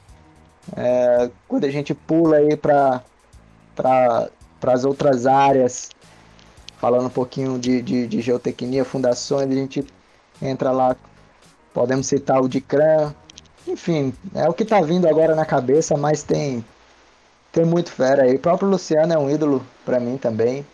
É, 0.77 1.31
quando 1.49 1.65
a 1.65 1.71
gente 1.71 1.95
pula 1.95 2.37
aí 2.37 2.57
para 2.57 3.03
as 4.67 4.85
outras 4.85 5.27
áreas, 5.27 5.91
falando 6.79 7.07
um 7.07 7.11
pouquinho 7.11 7.59
de, 7.59 7.81
de, 7.81 8.07
de, 8.07 8.21
geotecnia, 8.21 8.85
fundações, 8.85 9.51
a 9.51 9.55
gente 9.55 9.85
entra 10.43 10.71
lá, 10.71 10.97
podemos 11.73 12.07
citar 12.07 12.41
o 12.41 12.49
DICRAN, 12.49 13.15
enfim, 13.67 14.13
é 14.35 14.49
o 14.49 14.53
que 14.53 14.65
está 14.65 14.81
vindo 14.81 15.07
agora 15.09 15.35
na 15.35 15.47
cabeça, 15.47 15.97
mas 15.97 16.23
tem 16.23 16.65
tem 17.53 17.65
muito 17.67 17.93
fera 17.93 18.23
aí. 18.23 18.37
O 18.37 18.39
próprio 18.39 18.69
Luciano 18.69 19.13
é 19.13 19.19
um 19.19 19.31
ídolo 19.31 19.63
para 19.85 20.01
mim 20.01 20.17
também. 20.17 20.65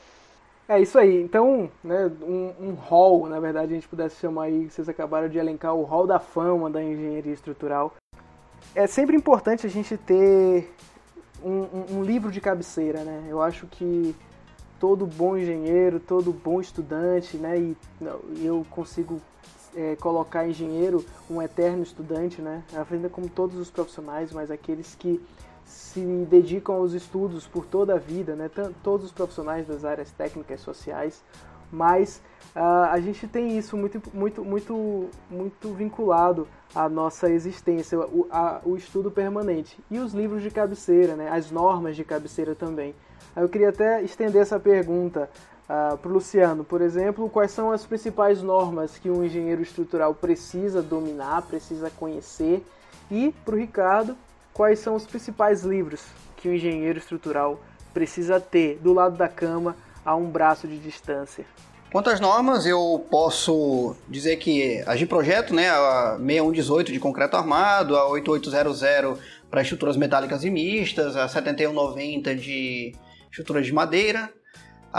É 0.69 0.81
isso 0.81 0.99
aí. 0.99 1.23
Então, 1.23 1.69
né, 1.83 2.11
um, 2.23 2.53
um 2.61 2.75
hall, 2.75 3.29
na 3.29 3.41
verdade, 3.41 3.73
a 3.73 3.75
gente 3.75 3.89
pudesse 3.89 4.17
chamar 4.17 4.45
aí, 4.45 4.71
vocês 4.71 4.89
acabaram 4.89 5.29
de 5.29 5.39
elencar 5.39 5.75
o 5.75 5.83
hall 5.83 6.07
da 6.07 6.21
fama 6.21 6.71
da 6.71 6.83
engenharia 6.83 7.33
estrutural. 7.33 7.95
É 8.75 8.87
sempre 8.87 9.17
importante 9.17 9.67
a 9.67 9.71
gente 9.71 9.97
ter 9.97 10.71
um, 11.43 11.63
um, 11.63 11.87
um 11.99 12.03
livro 12.05 12.31
de 12.31 12.41
cabeceira, 12.41 13.03
né? 13.03 13.27
Eu 13.29 13.43
acho 13.43 13.67
que 13.67 14.15
todo 14.79 15.07
bom 15.07 15.37
engenheiro, 15.37 15.99
todo 15.99 16.33
bom 16.33 16.61
estudante, 16.61 17.37
né? 17.37 17.59
E 17.59 17.77
eu 18.45 18.65
consigo 18.71 19.21
é, 19.79 19.97
colocar 19.97 20.49
engenheiro 20.49 21.05
um 21.31 21.41
eterno 21.41 21.85
estudante, 21.85 22.43
né? 22.43 22.65
Aprenda 22.75 23.09
como 23.09 23.29
todos 23.29 23.57
os 23.57 23.71
profissionais, 23.71 24.33
mas 24.33 24.51
aqueles 24.51 24.97
que 24.97 25.25
se 25.65 26.01
dedicam 26.29 26.75
aos 26.75 26.95
estudos 26.95 27.47
por 27.47 27.65
toda 27.65 27.95
a 27.95 27.99
vida, 27.99 28.35
né? 28.35 28.51
Todos 28.83 29.07
os 29.07 29.13
profissionais 29.13 29.69
das 29.69 29.85
áreas 29.85 30.11
técnicas 30.11 30.61
sociais, 30.61 31.23
mas 31.71 32.21
uh, 32.57 32.91
a 32.91 32.99
gente 32.99 33.29
tem 33.29 33.57
isso 33.57 33.77
muito, 33.77 34.03
muito, 34.13 34.45
muito, 34.45 35.09
muito 35.31 35.73
vinculado 35.75 36.49
à 36.75 36.89
nossa 36.89 37.31
existência, 37.31 38.01
o, 38.01 38.27
a, 38.33 38.61
o 38.65 38.77
estudo 38.77 39.13
permanente 39.13 39.79
e 39.89 39.99
os 39.99 40.13
livros 40.13 40.43
de 40.43 40.51
cabeceira, 40.51 41.15
né? 41.15 41.31
As 41.31 41.53
normas 41.53 41.95
de 41.95 42.03
cabeceira 42.03 42.55
também. 42.55 42.97
Eu 43.37 43.49
queria 43.49 43.69
até 43.69 44.03
estender 44.03 44.43
essa 44.43 44.59
pergunta 44.59 45.31
uh, 45.69 45.95
ah, 45.95 45.99
para 46.01 46.11
o 46.11 46.15
Luciano. 46.15 46.65
Por 46.65 46.81
exemplo, 46.81 47.29
quais 47.29 47.51
são 47.51 47.71
as 47.71 47.85
principais 47.85 48.43
normas 48.43 48.97
que 48.99 49.11
um 49.11 49.25
engenheiro 49.25 49.63
estrutural 49.63 50.15
precisa 50.15 50.83
dominar, 50.83 51.43
precisa 51.43 51.91
conhecer? 51.91 52.65
E 53.11 53.35
para 53.45 53.55
o 53.55 53.59
Ricardo, 53.59 54.17
quais 54.53 54.79
são 54.79 54.95
os 54.95 55.07
principais 55.07 55.63
livros 55.63 56.05
que 56.37 56.49
o 56.49 56.55
engenheiro 56.55 56.99
estrutural 56.99 57.61
precisa 57.93 58.41
ter 58.41 58.79
do 58.83 58.93
lado 58.93 59.17
da 59.17 59.29
cama 59.29 59.77
a 60.05 60.15
um 60.15 60.31
braço 60.31 60.67
de 60.67 60.79
distância? 60.79 61.45
Quanto 61.91 62.11
às 62.11 62.21
normas, 62.21 62.67
eu 62.67 63.07
posso 63.11 63.97
dizer 64.07 64.37
que 64.37 64.83
a 64.87 64.95
de 64.95 65.07
projeto, 65.07 65.55
né, 65.55 65.71
a 65.71 66.19
6118 66.19 66.93
de 66.93 67.01
concreto 67.01 67.35
armado, 67.35 67.97
a 67.97 68.07
8800 68.09 69.19
para 69.51 69.63
estruturas 69.63 69.97
metálicas 69.97 70.45
e 70.45 70.51
mistas, 70.51 71.17
a 71.17 71.27
7190 71.27 72.35
de 72.35 72.95
estruturas 73.31 73.65
de 73.65 73.73
madeira. 73.73 74.31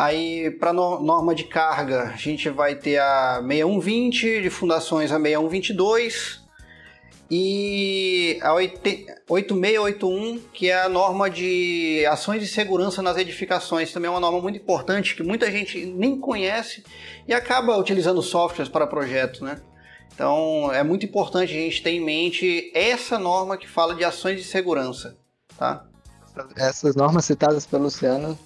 Aí, 0.01 0.49
para 0.51 0.71
norma 0.71 1.35
de 1.35 1.43
carga, 1.43 2.03
a 2.03 2.15
gente 2.15 2.49
vai 2.49 2.73
ter 2.73 2.99
a 2.99 3.43
6120, 3.45 4.41
de 4.41 4.49
fundações 4.49 5.11
a 5.11 5.19
6122 5.19 6.39
e 7.29 8.39
a 8.41 8.53
8681, 8.53 10.39
que 10.53 10.69
é 10.69 10.83
a 10.83 10.87
norma 10.87 11.29
de 11.29 12.05
ações 12.09 12.39
de 12.39 12.47
segurança 12.47 13.01
nas 13.01 13.17
edificações. 13.17 13.91
Também 13.91 14.07
é 14.07 14.11
uma 14.11 14.21
norma 14.21 14.39
muito 14.39 14.57
importante 14.57 15.17
que 15.17 15.21
muita 15.21 15.51
gente 15.51 15.85
nem 15.85 16.17
conhece 16.17 16.81
e 17.27 17.33
acaba 17.33 17.75
utilizando 17.75 18.21
softwares 18.21 18.71
para 18.71 18.87
projetos, 18.87 19.41
né? 19.41 19.59
Então, 20.15 20.71
é 20.71 20.81
muito 20.81 21.05
importante 21.05 21.51
a 21.51 21.59
gente 21.59 21.83
ter 21.83 21.91
em 21.91 21.99
mente 21.99 22.71
essa 22.73 23.19
norma 23.19 23.57
que 23.57 23.67
fala 23.67 23.93
de 23.93 24.05
ações 24.05 24.37
de 24.37 24.45
segurança, 24.45 25.17
tá? 25.57 25.85
Essas 26.55 26.95
normas 26.95 27.25
citadas 27.25 27.65
pelo 27.65 27.83
Luciano 27.83 28.39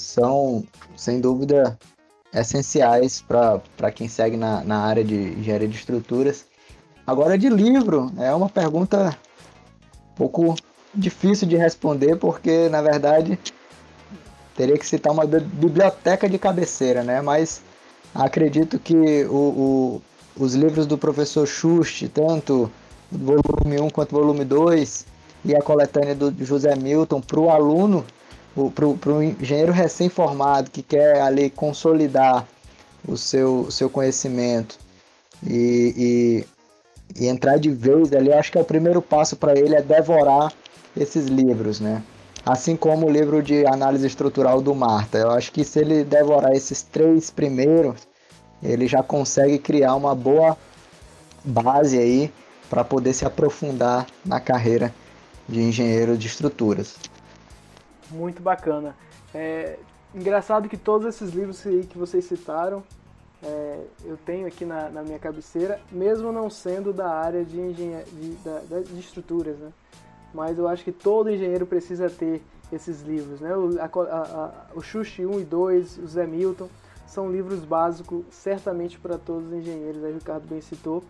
são, 0.00 0.64
sem 0.96 1.20
dúvida, 1.20 1.78
essenciais 2.32 3.22
para 3.26 3.90
quem 3.92 4.08
segue 4.08 4.36
na, 4.36 4.62
na 4.64 4.78
área 4.80 5.04
de 5.04 5.14
engenharia 5.14 5.68
de 5.68 5.76
estruturas. 5.76 6.44
Agora, 7.06 7.36
de 7.36 7.48
livro, 7.48 8.12
é 8.18 8.32
uma 8.32 8.48
pergunta 8.48 9.16
um 10.12 10.14
pouco 10.14 10.54
difícil 10.94 11.46
de 11.46 11.56
responder, 11.56 12.16
porque, 12.16 12.68
na 12.68 12.82
verdade, 12.82 13.38
teria 14.56 14.78
que 14.78 14.86
citar 14.86 15.12
uma 15.12 15.26
biblioteca 15.26 16.28
de 16.28 16.38
cabeceira, 16.38 17.02
né? 17.02 17.20
Mas 17.20 17.62
acredito 18.14 18.78
que 18.78 19.24
o, 19.24 19.34
o, 19.34 20.02
os 20.36 20.54
livros 20.54 20.86
do 20.86 20.98
professor 20.98 21.46
Schust, 21.46 22.08
tanto 22.08 22.70
volume 23.10 23.80
1 23.80 23.90
quanto 23.90 24.14
volume 24.14 24.44
2, 24.44 25.06
e 25.44 25.56
a 25.56 25.62
coletânea 25.62 26.14
do 26.14 26.44
José 26.44 26.76
Milton, 26.76 27.20
para 27.20 27.40
o 27.40 27.50
aluno, 27.50 28.04
para 28.68 29.12
o 29.12 29.22
engenheiro 29.22 29.72
recém-formado 29.72 30.70
que 30.70 30.82
quer 30.82 31.20
ali 31.20 31.48
consolidar 31.48 32.46
o 33.06 33.16
seu, 33.16 33.70
seu 33.70 33.88
conhecimento 33.88 34.76
e, 35.46 36.44
e, 37.16 37.22
e, 37.22 37.28
entrar 37.28 37.58
de 37.58 37.70
vez 37.70 38.12
ali, 38.12 38.32
acho 38.32 38.52
que 38.52 38.58
é 38.58 38.60
o 38.60 38.64
primeiro 38.64 39.00
passo 39.00 39.36
para 39.36 39.58
ele 39.58 39.74
é 39.74 39.80
devorar 39.80 40.52
esses 40.96 41.26
livros, 41.26 41.80
né? 41.80 42.02
Assim 42.44 42.76
como 42.76 43.06
o 43.06 43.10
livro 43.10 43.42
de 43.42 43.66
análise 43.66 44.06
estrutural 44.06 44.60
do 44.60 44.74
Marta. 44.74 45.18
Eu 45.18 45.30
acho 45.30 45.52
que 45.52 45.62
se 45.62 45.78
ele 45.78 46.04
devorar 46.04 46.52
esses 46.52 46.82
três 46.82 47.30
primeiros, 47.30 48.08
ele 48.62 48.86
já 48.86 49.02
consegue 49.02 49.58
criar 49.58 49.94
uma 49.94 50.14
boa 50.14 50.56
base 51.44 51.98
aí 51.98 52.32
para 52.68 52.84
poder 52.84 53.12
se 53.12 53.24
aprofundar 53.24 54.06
na 54.24 54.40
carreira 54.40 54.92
de 55.48 55.60
engenheiro 55.60 56.16
de 56.16 56.26
estruturas. 56.26 56.94
Muito 58.10 58.42
bacana. 58.42 58.94
É, 59.34 59.78
engraçado 60.14 60.68
que 60.68 60.76
todos 60.76 61.06
esses 61.06 61.30
livros 61.30 61.60
que 61.60 61.96
vocês 61.96 62.24
citaram, 62.24 62.82
é, 63.42 63.84
eu 64.04 64.16
tenho 64.18 64.46
aqui 64.46 64.64
na, 64.64 64.90
na, 64.90 65.02
minha 65.02 65.18
cabeceira, 65.18 65.80
mesmo 65.90 66.30
não 66.30 66.50
sendo 66.50 66.92
da 66.92 67.08
área 67.08 67.44
de, 67.44 67.58
engenharia, 67.58 68.04
de, 68.06 68.84
de 68.84 69.00
estruturas, 69.00 69.56
né? 69.58 69.72
Mas 70.32 70.58
eu 70.58 70.68
acho 70.68 70.84
que 70.84 70.92
todo 70.92 71.30
engenheiro 71.30 71.66
precisa 71.66 72.10
ter 72.10 72.42
esses 72.72 73.02
livros, 73.02 73.40
né? 73.40 73.56
O, 73.56 73.80
a, 73.80 73.86
a, 73.86 74.52
o 74.74 74.82
Xuxi 74.82 75.24
1 75.24 75.40
e 75.40 75.44
2, 75.44 75.98
o 75.98 76.06
Zé 76.06 76.26
Milton, 76.26 76.68
são 77.06 77.30
livros 77.30 77.60
básicos, 77.64 78.24
certamente 78.30 78.98
para 78.98 79.18
todos 79.18 79.46
os 79.46 79.52
engenheiros, 79.52 80.04
aí 80.04 80.12
o 80.12 80.14
Ricardo 80.14 80.46
bem 80.46 80.60
citou. 80.60 81.02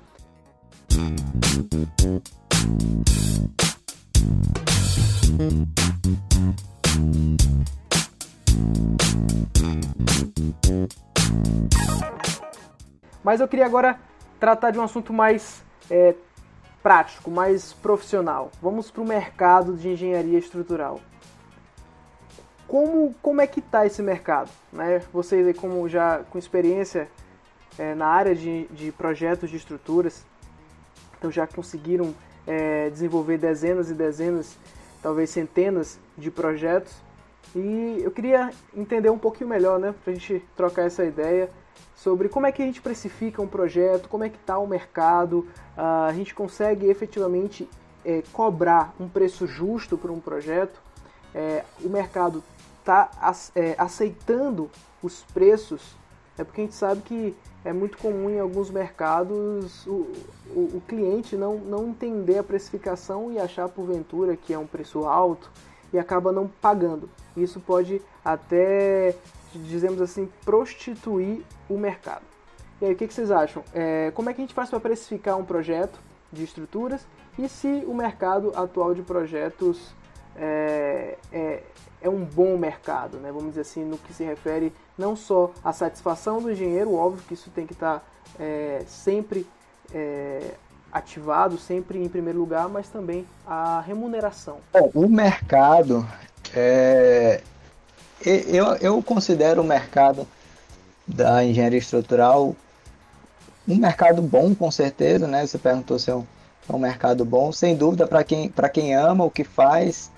Mas 13.23 13.41
eu 13.41 13.47
queria 13.47 13.67
agora 13.67 13.99
tratar 14.39 14.71
de 14.71 14.79
um 14.79 14.83
assunto 14.83 15.13
mais 15.13 15.63
é, 15.91 16.15
prático, 16.83 17.31
mais 17.31 17.73
profissional. 17.75 18.51
Vamos 18.61 18.91
para 18.91 19.03
o 19.03 19.07
mercado 19.07 19.77
de 19.77 19.91
engenharia 19.91 20.39
estrutural. 20.39 21.01
Como, 22.67 23.15
como 23.21 23.41
é 23.41 23.47
que 23.47 23.61
está 23.61 23.85
esse 23.85 24.03
mercado? 24.03 24.51
Né? 24.73 25.01
Vocês, 25.13 25.57
como 25.59 25.89
já 25.89 26.21
com 26.31 26.39
experiência 26.39 27.09
é, 27.79 27.95
na 27.95 28.07
área 28.07 28.35
de, 28.35 28.67
de 28.69 28.93
projetos 28.93 29.51
de 29.51 29.57
estruturas, 29.57 30.25
então 31.19 31.31
já 31.31 31.47
conseguiram 31.47 32.15
é, 32.47 32.89
desenvolver 32.91 33.39
dezenas 33.39 33.91
e 33.91 33.95
dezenas 33.95 34.57
talvez 35.03 35.31
centenas 35.31 35.99
de 36.17 36.31
projetos. 36.31 36.95
E 37.55 38.01
eu 38.03 38.11
queria 38.11 38.51
entender 38.77 39.11
um 39.11 39.19
pouquinho 39.19 39.51
melhor, 39.51 39.79
né, 39.79 39.95
para 40.05 40.13
a 40.13 40.15
gente 40.15 40.45
trocar 40.57 40.83
essa 40.83 41.05
ideia 41.05 41.51
sobre 41.95 42.29
como 42.29 42.47
é 42.47 42.53
que 42.53 42.63
a 42.63 42.67
gente 42.67 42.81
precifica 42.81 43.43
um 43.43 43.47
projeto, 43.47 44.09
como 44.09 44.25
é 44.25 44.29
que 44.29 44.37
está 44.37 44.59
o 44.59 44.67
mercado, 44.67 45.47
uh, 45.77 46.09
a 46.09 46.13
gente 46.15 46.35
consegue 46.35 46.87
efetivamente 46.87 47.69
é, 48.05 48.23
cobrar 48.33 48.95
um 48.99 49.09
preço 49.09 49.47
justo 49.47 49.99
para 49.99 50.11
um 50.11 50.21
projeto, 50.21 50.81
é, 51.35 51.65
o 51.83 51.89
mercado 51.89 52.43
está 52.79 53.11
é, 53.55 53.75
aceitando 53.77 54.71
os 55.03 55.23
preços, 55.35 55.95
é 56.39 56.45
porque 56.45 56.61
a 56.61 56.65
gente 56.65 56.77
sabe 56.77 57.03
que 57.03 57.37
é 57.65 57.73
muito 57.73 57.99
comum 57.99 58.31
em 58.31 58.41
alguns 58.41 58.71
mercados 58.71 59.87
o, 59.87 60.13
o, 60.55 60.77
o, 60.77 60.83
cliente 60.87 61.37
não, 61.37 61.59
não 61.59 61.89
entender 61.89 62.39
a 62.39 62.43
precificação 62.43 63.31
e 63.33 63.39
achar 63.39 63.69
porventura 63.69 64.37
que 64.37 64.53
é 64.53 64.59
um 64.59 64.67
preço 64.67 65.05
alto 65.05 65.51
e 65.93 65.99
acaba 65.99 66.33
não 66.33 66.49
pagando. 66.49 67.11
Isso 67.37 67.61
pode 67.61 68.01
até, 68.25 69.15
dizemos 69.55 70.01
assim, 70.01 70.29
prostituir 70.45 71.45
o 71.69 71.77
mercado. 71.77 72.23
E 72.81 72.87
aí, 72.87 72.93
o 72.93 72.97
que, 72.97 73.07
que 73.07 73.13
vocês 73.13 73.31
acham? 73.31 73.63
É, 73.75 74.11
como 74.15 74.31
é 74.31 74.33
que 74.33 74.41
a 74.41 74.45
gente 74.45 74.55
faz 74.55 74.71
para 74.71 74.81
precificar 74.81 75.37
um 75.37 75.45
projeto 75.45 75.99
de 76.33 76.45
estruturas 76.45 77.07
e 77.39 77.49
se 77.49 77.85
o 77.87 77.95
mercado 77.95 78.53
atual 78.57 78.95
de 78.95 79.03
projetos 79.03 79.95
é, 80.37 81.19
é, 81.33 81.63
é 82.03 82.09
um 82.09 82.25
bom 82.25 82.57
mercado, 82.57 83.19
né? 83.19 83.31
vamos 83.31 83.51
dizer 83.51 83.63
assim, 83.63 83.85
no 83.85 83.99
que 83.99 84.13
se 84.13 84.25
refere 84.25 84.73
não 84.97 85.15
só 85.15 85.53
à 85.63 85.73
satisfação 85.73 86.41
do 86.41 86.51
engenheiro, 86.51 86.95
óbvio 86.95 87.23
que 87.27 87.35
isso 87.35 87.51
tem 87.51 87.67
que 87.67 87.73
estar 87.73 88.03
é, 88.39 88.83
sempre 88.87 89.47
é, 89.93 90.55
ativado, 90.93 91.59
sempre 91.59 92.03
em 92.03 92.09
primeiro 92.09 92.39
lugar, 92.39 92.69
mas 92.69 92.89
também 92.89 93.27
a 93.47 93.81
remuneração. 93.81 94.59
o 94.95 95.09
mercado, 95.09 96.07
é, 96.55 97.43
eu, 98.25 98.67
eu 98.77 99.03
considero 99.03 99.63
o 99.63 99.65
mercado 99.65 100.27
da 101.07 101.45
engenharia 101.45 101.79
estrutural 101.79 102.55
um 103.69 103.77
mercado 103.77 104.21
bom, 104.21 104.55
com 104.55 104.71
certeza, 104.71 105.27
né? 105.27 105.47
Você 105.47 105.59
perguntou 105.59 105.99
se 105.99 106.11
é 106.11 106.15
um, 106.15 106.27
é 106.69 106.73
um 106.73 106.79
mercado 106.79 107.25
bom, 107.25 107.53
sem 107.53 107.77
dúvida, 107.77 108.07
para 108.07 108.25
quem, 108.25 108.53
quem 108.73 108.95
ama 108.95 109.25
o 109.25 109.31
que 109.31 109.45
faz, 109.45 110.11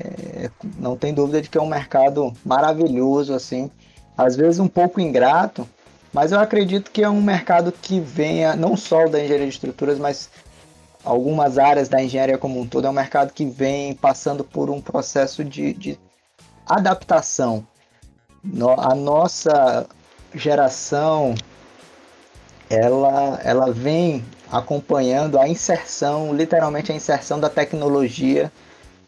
é, 0.00 0.50
não 0.78 0.96
tem 0.96 1.12
dúvida 1.12 1.40
de 1.40 1.48
que 1.48 1.58
é 1.58 1.62
um 1.62 1.66
mercado 1.66 2.32
maravilhoso, 2.44 3.34
assim, 3.34 3.70
às 4.16 4.36
vezes 4.36 4.58
um 4.58 4.68
pouco 4.68 5.00
ingrato, 5.00 5.68
mas 6.12 6.32
eu 6.32 6.38
acredito 6.38 6.90
que 6.90 7.02
é 7.02 7.08
um 7.08 7.22
mercado 7.22 7.72
que 7.72 7.98
venha 7.98 8.54
não 8.54 8.76
só 8.76 9.06
da 9.06 9.18
engenharia 9.18 9.46
de 9.46 9.52
estruturas, 9.52 9.98
mas 9.98 10.30
algumas 11.04 11.58
áreas 11.58 11.88
da 11.88 12.02
engenharia 12.02 12.38
como 12.38 12.60
um 12.60 12.66
todo, 12.66 12.86
é 12.86 12.90
um 12.90 12.94
mercado 12.94 13.32
que 13.32 13.44
vem 13.44 13.94
passando 13.94 14.44
por 14.44 14.70
um 14.70 14.80
processo 14.80 15.42
de, 15.44 15.72
de 15.72 15.98
adaptação. 16.66 17.66
No, 18.44 18.70
a 18.78 18.94
nossa 18.94 19.86
geração, 20.34 21.34
ela, 22.68 23.40
ela 23.42 23.72
vem 23.72 24.24
acompanhando 24.50 25.38
a 25.38 25.48
inserção, 25.48 26.34
literalmente 26.34 26.92
a 26.92 26.94
inserção 26.94 27.40
da 27.40 27.48
tecnologia 27.48 28.52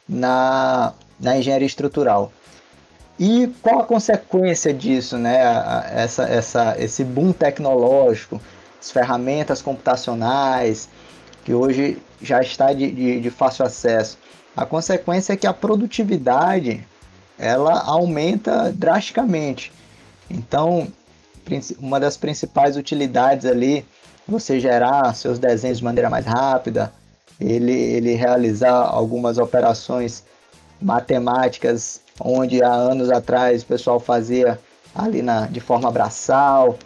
na, 0.08 0.92
na 1.18 1.38
engenharia 1.38 1.66
estrutural. 1.66 2.32
E 3.18 3.48
qual 3.62 3.80
a 3.80 3.84
consequência 3.84 4.74
disso, 4.74 5.16
né? 5.16 5.40
Essa, 5.92 6.24
essa, 6.24 6.76
esse 6.78 7.04
boom 7.04 7.32
tecnológico, 7.32 8.40
as 8.80 8.90
ferramentas 8.90 9.62
computacionais, 9.62 10.88
que 11.44 11.54
hoje 11.54 11.98
já 12.20 12.40
está 12.40 12.72
de, 12.72 12.90
de, 12.90 13.20
de 13.20 13.30
fácil 13.30 13.64
acesso. 13.64 14.18
A 14.56 14.66
consequência 14.66 15.32
é 15.32 15.36
que 15.36 15.46
a 15.46 15.52
produtividade 15.52 16.86
ela 17.38 17.80
aumenta 17.80 18.72
drasticamente. 18.72 19.72
Então, 20.30 20.88
uma 21.78 22.00
das 22.00 22.16
principais 22.16 22.76
utilidades 22.76 23.44
ali, 23.44 23.84
você 24.26 24.58
gerar 24.58 25.14
seus 25.14 25.38
desenhos 25.38 25.78
de 25.78 25.84
maneira 25.84 26.08
mais 26.08 26.24
rápida, 26.24 26.92
ele, 27.40 27.72
ele 27.72 28.14
realizar 28.14 28.74
algumas 28.74 29.38
operações 29.38 30.24
matemáticas 30.80 32.00
onde 32.20 32.62
há 32.62 32.72
anos 32.72 33.10
atrás 33.10 33.62
o 33.62 33.66
pessoal 33.66 33.98
fazia 33.98 34.58
ali 34.94 35.22
na, 35.22 35.46
de 35.46 35.60
forma 35.60 35.90
braçal, 35.90 36.78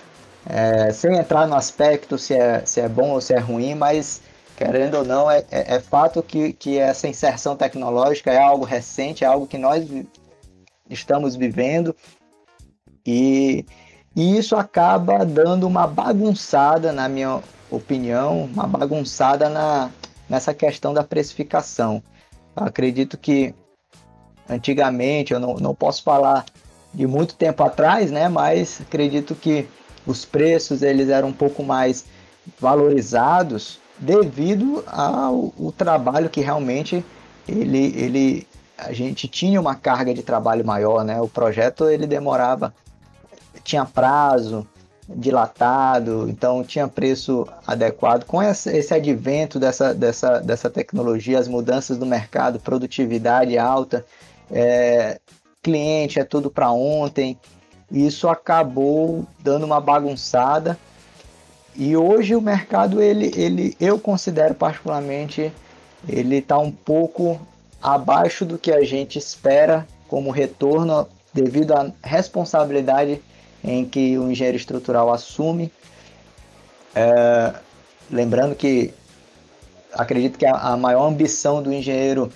é, 0.47 0.91
sem 0.93 1.17
entrar 1.17 1.47
no 1.47 1.55
aspecto 1.55 2.17
se 2.17 2.35
é, 2.35 2.65
se 2.65 2.81
é 2.81 2.89
bom 2.89 3.11
ou 3.11 3.21
se 3.21 3.35
é 3.35 3.39
ruim, 3.39 3.75
mas 3.75 4.23
querendo 4.57 4.97
ou 4.99 5.05
não, 5.05 5.31
é, 5.31 5.45
é, 5.51 5.77
é 5.77 5.81
fato 5.81 6.23
que, 6.23 6.53
que 6.53 6.79
essa 6.79 7.07
inserção 7.07 7.55
tecnológica 7.55 8.33
é 8.33 8.39
algo 8.39 8.65
recente, 8.65 9.25
é 9.25 9.27
algo 9.27 9.47
que 9.47 9.59
nós 9.59 9.87
estamos 10.89 11.37
vivendo 11.37 11.95
e, 13.07 13.65
e 14.17 14.39
isso 14.39 14.57
acaba 14.57 15.25
dando 15.25 15.67
uma 15.67 15.87
bagunçada, 15.87 16.93
na 16.93 17.09
minha 17.09 17.41
opinião, 17.71 18.45
uma 18.45 18.67
bagunçada 18.67 19.49
na, 19.49 19.91
nessa 20.29 20.53
questão 20.53 20.93
da 20.93 21.03
precificação. 21.03 22.03
Eu 22.57 22.65
acredito 22.65 23.17
que 23.17 23.55
antigamente, 24.49 25.33
eu 25.33 25.41
não, 25.41 25.55
não 25.57 25.75
posso 25.75 26.03
falar 26.03 26.45
de 26.93 27.07
muito 27.07 27.35
tempo 27.35 27.63
atrás, 27.63 28.11
né? 28.11 28.29
Mas 28.29 28.81
acredito 28.81 29.35
que 29.35 29.69
os 30.07 30.25
preços 30.25 30.83
eles 30.83 31.09
eram 31.09 31.29
um 31.29 31.33
pouco 31.33 31.63
mais 31.63 32.07
valorizados 32.59 33.79
devido 33.99 34.83
ao, 34.87 35.53
ao 35.59 35.73
trabalho 35.73 36.31
que 36.31 36.41
realmente 36.41 37.05
ele, 37.47 37.93
ele 37.97 38.47
a 38.77 38.93
gente 38.93 39.27
tinha 39.27 39.61
uma 39.61 39.75
carga 39.75 40.15
de 40.15 40.23
trabalho 40.23 40.65
maior, 40.65 41.05
né? 41.05 41.21
O 41.21 41.29
projeto 41.29 41.89
ele 41.89 42.07
demorava, 42.07 42.73
tinha 43.65 43.85
prazo 43.85 44.67
dilatado, 45.09 46.29
então 46.29 46.63
tinha 46.63 46.87
preço 46.87 47.47
adequado. 47.67 48.25
Com 48.25 48.43
esse 48.43 48.93
advento 48.93 49.59
dessa, 49.59 49.95
dessa, 49.95 50.41
dessa 50.41 50.69
tecnologia, 50.69 51.39
as 51.39 51.49
mudanças 51.49 51.97
do 51.97 52.05
mercado, 52.05 52.61
produtividade 52.61 53.57
alta, 53.57 54.05
é, 54.51 55.19
cliente 55.63 56.21
é 56.21 56.25
tudo 56.25 56.51
para 56.51 56.71
ontem. 56.71 57.39
Isso 57.91 58.29
acabou 58.29 59.27
dando 59.41 59.65
uma 59.65 59.81
bagunçada. 59.81 60.79
E 61.75 61.97
hoje 61.97 62.35
o 62.35 62.41
mercado, 62.41 63.01
ele, 63.01 63.33
ele 63.37 63.77
eu 63.81 63.99
considero 63.99 64.55
particularmente, 64.55 65.53
ele 66.07 66.37
está 66.37 66.59
um 66.59 66.73
pouco 66.73 67.41
abaixo 67.81 68.45
do 68.45 68.59
que 68.59 68.73
a 68.73 68.85
gente 68.85 69.19
espera 69.19 69.87
como 70.09 70.31
retorno 70.31 71.07
devido 71.33 71.73
à 71.73 71.91
responsabilidade 72.03 73.23
em 73.63 73.85
que 73.85 74.19
o 74.19 74.31
engenheiro 74.31 74.57
estrutural 74.57 75.13
assume. 75.13 75.73
É, 76.95 77.55
lembrando 78.11 78.55
que 78.55 78.93
acredito 79.93 80.39
que 80.39 80.47
a, 80.47 80.55
a 80.55 80.77
maior 80.77 81.07
ambição 81.07 81.63
do 81.63 81.73
engenheiro 81.73 82.31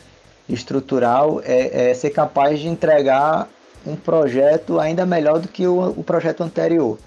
estrutural 0.49 1.41
é, 1.45 1.91
é, 1.91 1.95
ser 1.95 2.11
capaz 2.11 2.61
de 2.61 2.69
entregar 2.69 3.49
um 3.87 3.97
projeto 3.97 4.79
ainda 4.79 5.05
melhor 5.05 5.41
do 5.41 5.49
que 5.49 5.67
o, 5.67 5.91
o 5.91 6.05
projeto 6.05 6.43
anterior. 6.43 6.99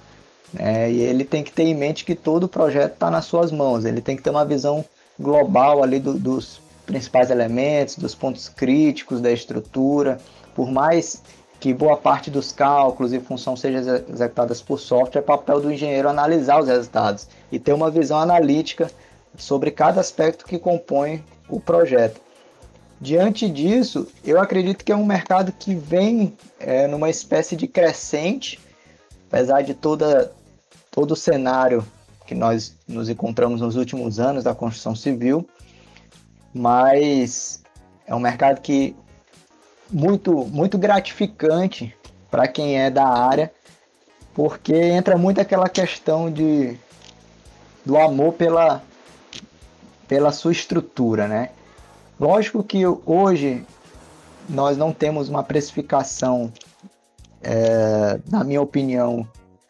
É, 0.58 0.90
e 0.90 1.02
ele 1.02 1.24
tem 1.26 1.44
que 1.44 1.52
ter 1.52 1.64
em 1.64 1.76
mente 1.76 2.06
que 2.06 2.16
todo 2.16 2.46
o 2.46 2.48
projeto 2.48 2.94
está 2.94 3.12
nas 3.12 3.26
suas 3.26 3.52
mãos. 3.52 3.86
Ele 3.86 4.02
tem 4.02 4.16
que 4.16 4.22
ter 4.22 4.30
uma 4.30 4.46
visão 4.46 4.86
global 5.20 5.84
ali 5.84 6.00
do, 6.00 6.14
dos 6.14 6.62
principais 6.86 7.30
elementos, 7.30 7.96
dos 7.96 8.16
pontos 8.16 8.48
críticos 8.48 9.20
da 9.22 9.32
estrutura. 9.32 10.18
Por 10.54 10.72
mais 10.72 11.22
que 11.66 11.74
boa 11.74 11.98
parte 11.98 12.30
dos 12.30 12.52
cálculos 12.52 13.12
e 13.12 13.20
função 13.20 13.56
sejam 13.56 13.96
executadas 14.08 14.62
por 14.62 14.80
software, 14.80 15.22
é 15.22 15.24
papel 15.24 15.60
do 15.60 15.74
engenheiro 15.74 16.08
analisar 16.08 16.62
os 16.62 16.68
resultados 16.68 17.28
e 17.52 17.58
ter 17.58 17.74
uma 17.74 17.90
visão 17.90 18.20
analítica 18.20 18.88
sobre 19.36 19.72
cada 19.72 20.00
aspecto 20.00 20.46
que 20.46 20.60
compõe 20.60 21.24
o 21.50 21.60
projeto. 21.60 22.22
Diante 23.02 23.50
disso, 23.50 24.08
eu 24.24 24.40
acredito 24.40 24.86
que 24.86 24.92
é 24.92 24.96
um 24.96 25.08
mercado 25.08 25.52
que 25.52 25.74
vem 25.74 26.38
é, 26.60 26.86
numa 26.86 27.10
espécie 27.10 27.56
de 27.56 27.68
crescente, 27.68 28.60
apesar 29.28 29.64
de 29.64 29.74
toda, 29.74 30.32
todo 30.92 31.14
o 31.14 31.16
cenário 31.16 31.84
que 32.28 32.36
nós 32.36 32.76
nos 32.88 33.10
encontramos 33.10 33.60
nos 33.62 33.76
últimos 33.76 34.20
anos 34.20 34.44
da 34.44 34.54
construção 34.54 34.96
civil, 34.96 35.50
mas 36.54 37.64
é 38.06 38.14
um 38.14 38.20
mercado 38.20 38.62
que 38.62 38.96
muito 39.92 40.46
muito 40.46 40.78
gratificante 40.78 41.96
para 42.30 42.48
quem 42.48 42.80
é 42.80 42.90
da 42.90 43.08
área, 43.08 43.52
porque 44.34 44.74
entra 44.74 45.18
muito 45.18 45.40
aquela 45.40 45.70
questão 45.70 46.32
de 46.32 46.78
do 47.86 47.98
amor 47.98 48.34
pela 48.34 48.82
pela 50.08 50.32
sua 50.32 50.52
estrutura, 50.52 51.28
né? 51.28 51.50
Lógico 52.20 52.64
que 52.64 52.86
hoje 52.86 53.66
nós 54.50 54.78
não 54.78 54.94
temos 54.94 55.30
uma 55.30 55.44
precificação, 55.44 56.52
é, 57.42 58.20
na 58.30 58.44
minha 58.44 58.62
opinião, 58.62 59.28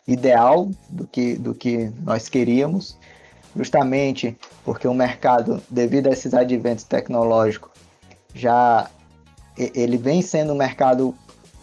ideal 0.08 0.70
do 0.90 1.08
que, 1.08 1.36
do 1.36 1.56
que 1.56 1.92
nós 2.04 2.30
queríamos, 2.30 2.98
justamente 3.56 4.38
porque 4.64 4.88
o 4.88 4.94
mercado, 4.94 5.62
devido 5.70 6.08
a 6.08 6.12
esses 6.12 6.34
adventos 6.34 6.84
tecnológicos, 6.84 7.72
já 8.34 8.90
ele 9.58 9.98
vem 9.98 10.22
sendo 10.22 10.54
um 10.54 10.58
mercado 10.58 11.16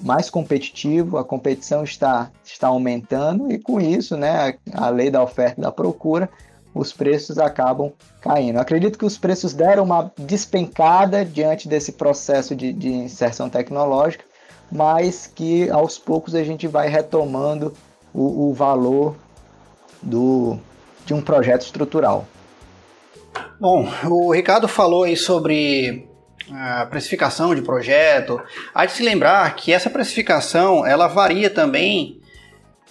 mais 0.03 0.29
competitivo, 0.29 1.17
a 1.17 1.25
competição 1.25 1.85
está, 1.85 2.31
está 2.45 2.69
aumentando 2.69 3.53
e 3.53 3.59
com 3.59 3.81
isso, 3.81 4.17
né, 4.17 4.55
a, 4.73 4.89
lei 4.89 5.11
da 5.11 5.23
oferta 5.23 5.61
e 5.61 5.63
da 5.63 5.71
procura, 5.71 6.29
os 6.75 6.93
preços 6.93 7.39
acabam 7.39 7.93
caindo. 8.21 8.57
Eu 8.57 8.63
acredito 8.63 8.99
que 8.99 9.05
os 9.05 9.17
preços 9.17 9.53
deram 9.53 9.85
uma 9.85 10.11
despencada 10.19 11.25
diante 11.25 11.69
desse 11.69 11.93
processo 11.93 12.57
de, 12.57 12.73
de 12.73 12.89
inserção 12.89 13.49
tecnológica, 13.49 14.25
mas 14.71 15.27
que 15.27 15.71
aos 15.71 15.99
poucos 15.99 16.35
a 16.35 16.43
gente 16.43 16.67
vai 16.67 16.89
retomando 16.89 17.73
o, 18.13 18.49
o 18.49 18.55
valor 18.55 19.15
do, 20.01 20.59
de 21.05 21.15
um 21.15 21.21
projeto 21.21 21.63
estrutural. 21.63 22.27
Bom, 23.61 23.87
o 24.07 24.33
Ricardo 24.33 24.67
falou 24.67 25.05
aí 25.05 25.17
sobre 25.17 26.09
a 26.55 26.87
precificação 26.87 27.55
de 27.55 27.62
projeto. 27.62 28.41
Há 28.75 28.87
de 28.87 28.93
se 28.93 29.03
lembrar 29.03 29.55
que 29.57 29.73
essa 29.73 29.91
precificação 29.91 30.87
ela 30.87 31.07
varia 31.07 31.51
também 31.51 32.21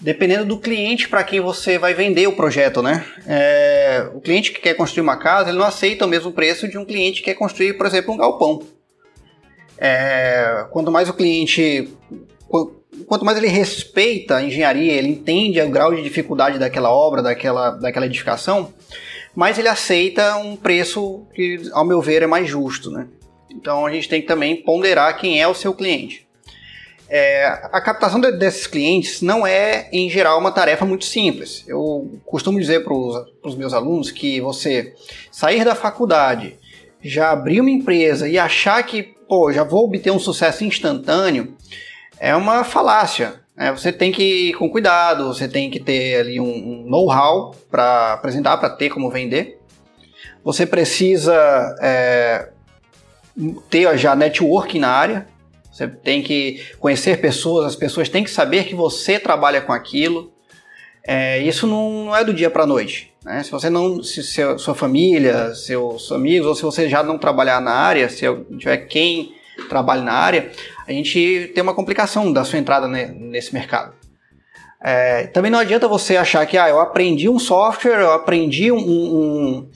dependendo 0.02 0.44
do 0.46 0.58
cliente 0.58 1.08
para 1.08 1.24
quem 1.24 1.40
você 1.40 1.78
vai 1.78 1.94
vender 1.94 2.28
o 2.28 2.36
projeto, 2.36 2.82
né? 2.82 3.06
É, 3.28 4.10
o 4.16 4.20
cliente 4.20 4.52
que 4.52 4.60
quer 4.60 4.74
construir 4.74 5.04
uma 5.04 5.16
casa, 5.16 5.50
ele 5.50 5.60
não 5.60 5.66
aceita 5.66 6.06
o 6.06 6.10
mesmo 6.10 6.32
preço 6.32 6.68
de 6.68 6.78
um 6.78 6.84
cliente 6.84 7.20
que 7.20 7.26
quer 7.26 7.36
construir, 7.36 7.74
por 7.74 7.86
exemplo, 7.86 8.14
um 8.14 8.18
galpão. 8.18 8.64
É, 9.78 10.66
quanto 10.72 10.92
mais 10.92 11.08
o 11.08 11.14
cliente, 11.14 11.96
quanto 13.08 13.24
mais 13.24 13.38
ele 13.38 13.48
respeita 13.48 14.38
a 14.38 14.44
engenharia, 14.44 14.94
ele 14.94 15.10
entende 15.10 15.62
o 15.62 15.70
grau 15.70 15.94
de 15.94 16.02
dificuldade 16.02 16.58
daquela 16.58 16.92
obra, 16.92 17.22
daquela, 17.22 17.72
daquela 17.72 18.08
edificação, 18.08 18.74
mais 19.36 19.58
ele 19.60 19.68
aceita 19.68 20.36
um 20.38 20.56
preço 20.56 21.28
que, 21.34 21.62
ao 21.74 21.86
meu 21.86 22.02
ver, 22.02 22.24
é 22.24 22.28
mais 22.28 22.50
justo, 22.50 22.90
né? 22.90 23.08
Então 23.56 23.86
a 23.86 23.92
gente 23.92 24.10
tem 24.10 24.22
que 24.22 24.28
também 24.28 24.56
ponderar 24.56 25.18
quem 25.18 25.42
é 25.42 25.48
o 25.48 25.54
seu 25.54 25.74
cliente. 25.74 26.28
É, 27.10 27.46
a 27.72 27.82
captação 27.82 28.22
de, 28.22 28.32
desses 28.32 28.66
clientes 28.66 29.22
não 29.22 29.46
é, 29.46 29.90
em 29.92 30.10
geral, 30.10 30.40
uma 30.40 30.52
tarefa 30.52 30.86
muito 30.86 31.04
simples. 31.04 31.64
Eu 31.68 32.10
costumo 32.26 32.58
dizer 32.60 32.86
para 32.86 32.94
os 32.94 33.56
meus 33.56 33.74
alunos 33.74 34.10
que 34.10 34.40
você 34.40 34.94
sair 35.30 35.66
da 35.66 35.76
faculdade, 35.76 36.58
já 37.04 37.32
abrir 37.32 37.60
uma 37.60 37.70
empresa 37.70 38.30
e 38.30 38.40
achar 38.40 38.82
que 38.84 39.04
pô, 39.32 39.52
já 39.52 39.64
vou 39.64 39.86
obter 39.86 40.12
um 40.12 40.20
sucesso 40.20 40.64
instantâneo, 40.64 41.56
é 42.20 42.36
uma 42.36 42.64
falácia. 42.64 43.42
Né? 43.56 43.72
Você 43.72 43.92
tem 43.92 44.12
que 44.12 44.50
ir 44.50 44.54
com 44.54 44.70
cuidado, 44.70 45.28
você 45.28 45.48
tem 45.48 45.70
que 45.70 45.80
ter 45.80 46.20
ali 46.20 46.40
um, 46.40 46.46
um 46.46 46.86
know-how 46.86 47.56
para 47.70 48.14
apresentar, 48.14 48.58
para 48.58 48.70
ter 48.70 48.90
como 48.90 49.10
vender. 49.10 49.58
Você 50.44 50.66
precisa 50.66 51.34
é, 51.82 52.50
ter 53.70 53.98
já 53.98 54.16
networking 54.16 54.80
na 54.80 54.90
área, 54.90 55.28
você 55.72 55.88
tem 55.88 56.22
que 56.22 56.62
conhecer 56.80 57.22
pessoas, 57.22 57.66
as 57.66 57.76
pessoas 57.76 58.10
têm 58.10 58.24
que 58.24 58.30
saber 58.30 58.66
que 58.66 58.76
você 58.76 59.18
trabalha 59.18 59.62
com 59.62 59.72
aquilo. 59.72 60.32
É, 61.04 61.40
isso 61.40 61.66
não, 61.66 62.16
é 62.16 62.24
do 62.24 62.34
dia 62.34 62.50
para 62.50 62.64
a 62.64 62.68
noite. 62.68 63.12
Né? 63.24 63.42
Se 63.44 63.52
você 63.52 63.70
não, 63.70 64.04
se 64.04 64.22
seu, 64.22 64.60
sua 64.60 64.76
família, 64.76 65.56
seus 65.56 66.12
amigos, 66.12 66.48
ou 66.48 66.56
se 66.56 66.62
você 66.62 66.90
já 66.90 67.02
não 67.02 67.18
trabalhar 67.18 67.62
na 67.62 67.72
área, 67.72 68.10
se 68.10 68.26
tiver 68.60 68.78
quem 68.78 69.34
trabalhe 69.70 70.02
na 70.02 70.14
área, 70.14 70.52
a 70.88 70.92
gente 70.92 71.52
tem 71.54 71.64
uma 71.64 71.74
complicação 71.74 72.34
da 72.34 72.44
sua 72.44 72.60
entrada 72.60 72.88
nesse 72.88 73.54
mercado. 73.54 73.94
É, 74.84 75.28
também 75.28 75.52
não 75.52 75.60
adianta 75.60 75.88
você 75.88 76.18
achar 76.18 76.46
que 76.46 76.58
ah, 76.58 76.68
eu 76.68 76.80
aprendi 76.80 77.30
um 77.30 77.38
software, 77.38 78.02
eu 78.02 78.12
aprendi 78.12 78.72
um, 78.72 78.80
um, 78.80 79.70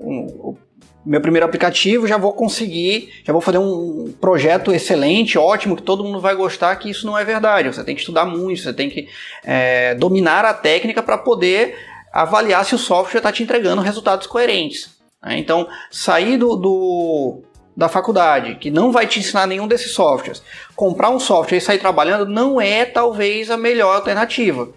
um, 0.00 0.16
um 0.50 0.56
meu 1.04 1.20
primeiro 1.20 1.46
aplicativo, 1.46 2.06
já 2.06 2.16
vou 2.16 2.32
conseguir, 2.32 3.10
já 3.24 3.32
vou 3.32 3.40
fazer 3.40 3.58
um 3.58 4.12
projeto 4.20 4.72
excelente, 4.72 5.38
ótimo, 5.38 5.76
que 5.76 5.82
todo 5.82 6.04
mundo 6.04 6.20
vai 6.20 6.34
gostar, 6.34 6.74
que 6.76 6.90
isso 6.90 7.06
não 7.06 7.16
é 7.16 7.24
verdade. 7.24 7.68
Você 7.68 7.82
tem 7.82 7.94
que 7.94 8.00
estudar 8.00 8.26
muito, 8.26 8.62
você 8.62 8.72
tem 8.72 8.90
que 8.90 9.08
é, 9.44 9.94
dominar 9.94 10.44
a 10.44 10.52
técnica 10.52 11.02
para 11.02 11.16
poder 11.16 11.76
avaliar 12.12 12.64
se 12.64 12.74
o 12.74 12.78
software 12.78 13.18
está 13.18 13.32
te 13.32 13.42
entregando 13.42 13.82
resultados 13.82 14.26
coerentes. 14.26 14.96
Né? 15.22 15.38
Então, 15.38 15.68
sair 15.90 16.36
do, 16.36 16.56
do, 16.56 17.42
da 17.76 17.88
faculdade, 17.88 18.56
que 18.56 18.70
não 18.70 18.90
vai 18.90 19.06
te 19.06 19.20
ensinar 19.20 19.46
nenhum 19.46 19.68
desses 19.68 19.92
softwares, 19.92 20.42
comprar 20.74 21.10
um 21.10 21.20
software 21.20 21.58
e 21.58 21.60
sair 21.60 21.78
trabalhando 21.78 22.26
não 22.26 22.60
é 22.60 22.84
talvez 22.84 23.50
a 23.50 23.56
melhor 23.56 23.94
alternativa. 23.94 24.68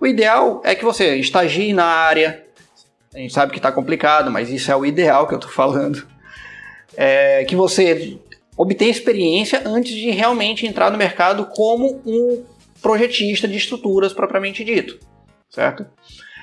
O 0.00 0.06
ideal 0.06 0.60
é 0.64 0.74
que 0.74 0.84
você 0.84 1.16
estagie 1.16 1.72
na 1.72 1.86
área, 1.86 2.44
a 3.14 3.18
gente 3.18 3.32
sabe 3.32 3.52
que 3.52 3.58
está 3.58 3.70
complicado, 3.70 4.30
mas 4.30 4.50
isso 4.50 4.70
é 4.70 4.76
o 4.76 4.84
ideal 4.84 5.26
que 5.26 5.34
eu 5.34 5.38
estou 5.38 5.52
falando. 5.52 6.06
É 6.96 7.44
que 7.44 7.54
você 7.54 8.18
obtenha 8.56 8.90
experiência 8.90 9.62
antes 9.64 9.92
de 9.92 10.10
realmente 10.10 10.66
entrar 10.66 10.90
no 10.90 10.98
mercado 10.98 11.46
como 11.46 12.00
um 12.04 12.44
projetista 12.82 13.48
de 13.48 13.56
estruturas 13.56 14.12
propriamente 14.12 14.64
dito, 14.64 14.98
certo? 15.48 15.86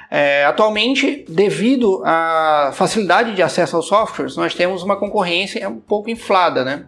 É, 0.09 0.43
atualmente, 0.43 1.25
devido 1.29 2.01
à 2.03 2.71
facilidade 2.73 3.33
de 3.33 3.41
acesso 3.41 3.77
aos 3.77 3.87
softwares, 3.87 4.35
nós 4.35 4.53
temos 4.53 4.83
uma 4.83 4.97
concorrência 4.97 5.69
um 5.69 5.79
pouco 5.79 6.09
inflada, 6.09 6.65
né? 6.65 6.85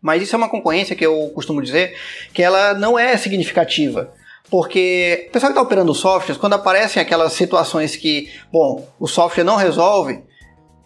Mas 0.00 0.22
isso 0.22 0.34
é 0.34 0.38
uma 0.38 0.48
concorrência 0.48 0.96
que 0.96 1.04
eu 1.04 1.30
costumo 1.34 1.60
dizer 1.60 1.94
que 2.32 2.42
ela 2.42 2.72
não 2.72 2.98
é 2.98 3.16
significativa. 3.16 4.12
Porque 4.50 5.26
o 5.28 5.32
pessoal 5.32 5.52
que 5.52 5.58
está 5.58 5.62
operando 5.62 5.94
softwares, 5.94 6.38
quando 6.38 6.54
aparecem 6.54 7.02
aquelas 7.02 7.34
situações 7.34 7.96
que, 7.96 8.30
bom, 8.50 8.88
o 8.98 9.06
software 9.06 9.44
não 9.44 9.56
resolve, 9.56 10.22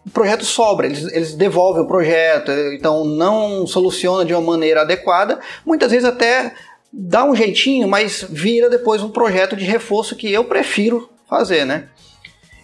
o 0.05 0.11
projeto 0.11 0.45
sobra, 0.45 0.87
eles, 0.87 1.05
eles 1.13 1.35
devolvem 1.35 1.85
o 1.85 1.87
projeto, 1.87 2.51
então 2.73 3.05
não 3.05 3.67
soluciona 3.67 4.25
de 4.25 4.35
uma 4.35 4.41
maneira 4.41 4.83
adequada, 4.83 5.39
muitas 5.65 5.93
vezes 5.93 6.05
até 6.05 6.55
dá 6.93 7.25
um 7.25 7.37
jeitinho, 7.37 7.87
mas 7.87 8.27
vira 8.29 8.69
depois 8.69 9.01
um 9.01 9.11
projeto 9.11 9.57
de 9.57 9.65
reforço 9.65 10.17
que 10.17 10.31
eu 10.31 10.45
prefiro 10.45 11.09
fazer, 11.29 11.65
né? 11.65 11.89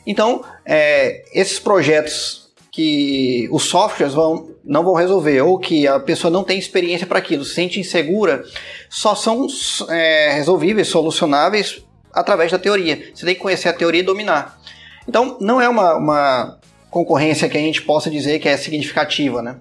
Então, 0.06 0.44
é, 0.64 1.22
esses 1.32 1.58
projetos 1.58 2.47
que 2.78 3.48
os 3.50 3.64
softwares 3.64 4.14
vão, 4.14 4.50
não 4.64 4.84
vão 4.84 4.94
resolver 4.94 5.42
ou 5.42 5.58
que 5.58 5.88
a 5.88 5.98
pessoa 5.98 6.30
não 6.30 6.44
tem 6.44 6.56
experiência 6.56 7.08
para 7.08 7.18
aquilo, 7.18 7.44
se 7.44 7.52
sente 7.52 7.80
insegura, 7.80 8.44
só 8.88 9.16
são 9.16 9.48
é, 9.88 10.30
resolvíveis, 10.34 10.86
solucionáveis 10.86 11.84
através 12.12 12.52
da 12.52 12.58
teoria. 12.58 13.10
Você 13.12 13.26
tem 13.26 13.34
que 13.34 13.40
conhecer 13.40 13.68
a 13.68 13.72
teoria 13.72 14.00
e 14.00 14.04
dominar. 14.04 14.60
Então, 15.08 15.36
não 15.40 15.60
é 15.60 15.68
uma, 15.68 15.96
uma 15.96 16.58
concorrência 16.88 17.48
que 17.48 17.58
a 17.58 17.60
gente 17.60 17.82
possa 17.82 18.08
dizer 18.08 18.38
que 18.38 18.48
é 18.48 18.56
significativa, 18.56 19.42
né? 19.42 19.56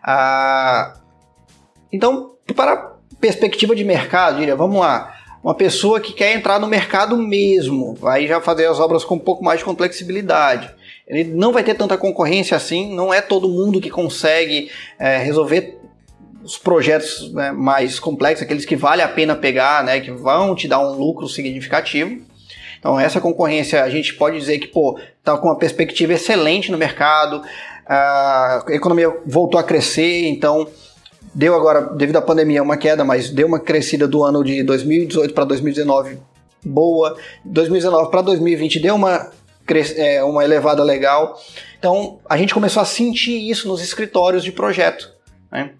Ah, 0.00 0.94
então, 1.92 2.36
para 2.54 2.98
perspectiva 3.18 3.74
de 3.74 3.82
mercado, 3.82 4.38
diria, 4.38 4.54
vamos 4.54 4.78
lá, 4.78 5.12
uma 5.42 5.56
pessoa 5.56 6.00
que 6.00 6.12
quer 6.12 6.36
entrar 6.36 6.60
no 6.60 6.68
mercado 6.68 7.16
mesmo, 7.16 7.96
vai 7.96 8.28
já 8.28 8.40
fazer 8.40 8.66
as 8.66 8.78
obras 8.78 9.04
com 9.04 9.16
um 9.16 9.18
pouco 9.18 9.42
mais 9.42 9.58
de 9.58 9.64
complexibilidade. 9.64 10.72
Ele 11.06 11.24
não 11.24 11.52
vai 11.52 11.64
ter 11.64 11.74
tanta 11.74 11.98
concorrência 11.98 12.56
assim, 12.56 12.94
não 12.94 13.12
é 13.12 13.20
todo 13.20 13.48
mundo 13.48 13.80
que 13.80 13.90
consegue 13.90 14.70
é, 14.98 15.18
resolver 15.18 15.78
os 16.42 16.58
projetos 16.58 17.32
né, 17.32 17.52
mais 17.52 18.00
complexos, 18.00 18.44
aqueles 18.44 18.64
que 18.64 18.76
vale 18.76 19.02
a 19.02 19.08
pena 19.08 19.34
pegar, 19.34 19.84
né, 19.84 20.00
que 20.00 20.10
vão 20.10 20.54
te 20.54 20.66
dar 20.66 20.80
um 20.80 20.92
lucro 20.92 21.28
significativo. 21.28 22.20
Então 22.78 22.98
essa 22.98 23.20
concorrência 23.20 23.82
a 23.82 23.88
gente 23.88 24.14
pode 24.14 24.38
dizer 24.38 24.58
que 24.58 24.66
pô 24.66 24.98
está 25.18 25.36
com 25.38 25.48
uma 25.48 25.58
perspectiva 25.58 26.14
excelente 26.14 26.72
no 26.72 26.78
mercado, 26.78 27.42
a 27.86 28.64
economia 28.70 29.14
voltou 29.26 29.58
a 29.58 29.62
crescer, 29.62 30.26
então 30.26 30.66
deu 31.34 31.54
agora 31.54 31.80
devido 31.94 32.16
à 32.16 32.22
pandemia 32.22 32.62
uma 32.62 32.76
queda, 32.76 33.04
mas 33.04 33.30
deu 33.30 33.46
uma 33.46 33.60
crescida 33.60 34.08
do 34.08 34.24
ano 34.24 34.42
de 34.42 34.62
2018 34.62 35.32
para 35.32 35.44
2019 35.44 36.18
boa, 36.64 37.16
2019 37.44 38.10
para 38.10 38.22
2020 38.22 38.80
deu 38.80 38.94
uma 38.94 39.30
é, 39.96 40.22
uma 40.22 40.44
elevada 40.44 40.82
legal. 40.82 41.40
Então 41.78 42.20
a 42.28 42.36
gente 42.36 42.54
começou 42.54 42.82
a 42.82 42.86
sentir 42.86 43.50
isso 43.50 43.68
nos 43.68 43.82
escritórios 43.82 44.44
de 44.44 44.52
projeto. 44.52 45.12
Né? 45.50 45.70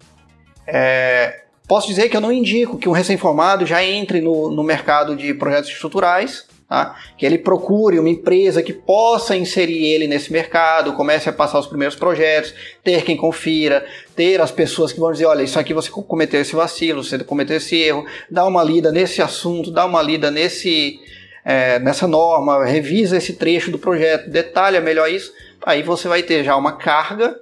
É, 0.67 1.43
posso 1.67 1.87
dizer 1.87 2.09
que 2.09 2.17
eu 2.17 2.21
não 2.21 2.31
indico 2.31 2.77
que 2.77 2.89
um 2.89 2.93
recém-formado 2.93 3.65
já 3.65 3.83
entre 3.83 4.21
no, 4.21 4.51
no 4.51 4.63
mercado 4.63 5.15
de 5.15 5.33
projetos 5.33 5.69
estruturais, 5.69 6.45
tá? 6.67 6.95
que 7.17 7.25
ele 7.25 7.37
procure 7.37 7.99
uma 7.99 8.09
empresa 8.09 8.63
que 8.63 8.73
possa 8.73 9.35
inserir 9.35 9.85
ele 9.85 10.07
nesse 10.07 10.31
mercado, 10.31 10.93
comece 10.93 11.29
a 11.29 11.33
passar 11.33 11.59
os 11.59 11.67
primeiros 11.67 11.95
projetos, 11.95 12.53
ter 12.83 13.03
quem 13.03 13.15
confira, 13.15 13.85
ter 14.15 14.41
as 14.41 14.51
pessoas 14.51 14.91
que 14.91 14.99
vão 14.99 15.11
dizer, 15.11 15.25
olha, 15.25 15.43
isso 15.43 15.59
aqui 15.59 15.73
você 15.73 15.89
cometeu 15.89 16.41
esse 16.41 16.55
vacilo, 16.55 17.03
você 17.03 17.17
cometeu 17.19 17.57
esse 17.57 17.75
erro, 17.75 18.05
dá 18.29 18.45
uma 18.45 18.63
lida 18.63 18.91
nesse 18.91 19.21
assunto, 19.21 19.71
dá 19.71 19.85
uma 19.85 20.01
lida 20.01 20.31
nesse, 20.31 20.99
é, 21.43 21.79
nessa 21.79 22.07
norma, 22.07 22.63
revisa 22.65 23.17
esse 23.17 23.33
trecho 23.33 23.71
do 23.71 23.79
projeto, 23.79 24.29
detalha 24.29 24.79
melhor 24.81 25.09
isso, 25.09 25.33
aí 25.65 25.83
você 25.83 26.07
vai 26.07 26.23
ter 26.23 26.43
já 26.43 26.55
uma 26.55 26.73
carga 26.73 27.39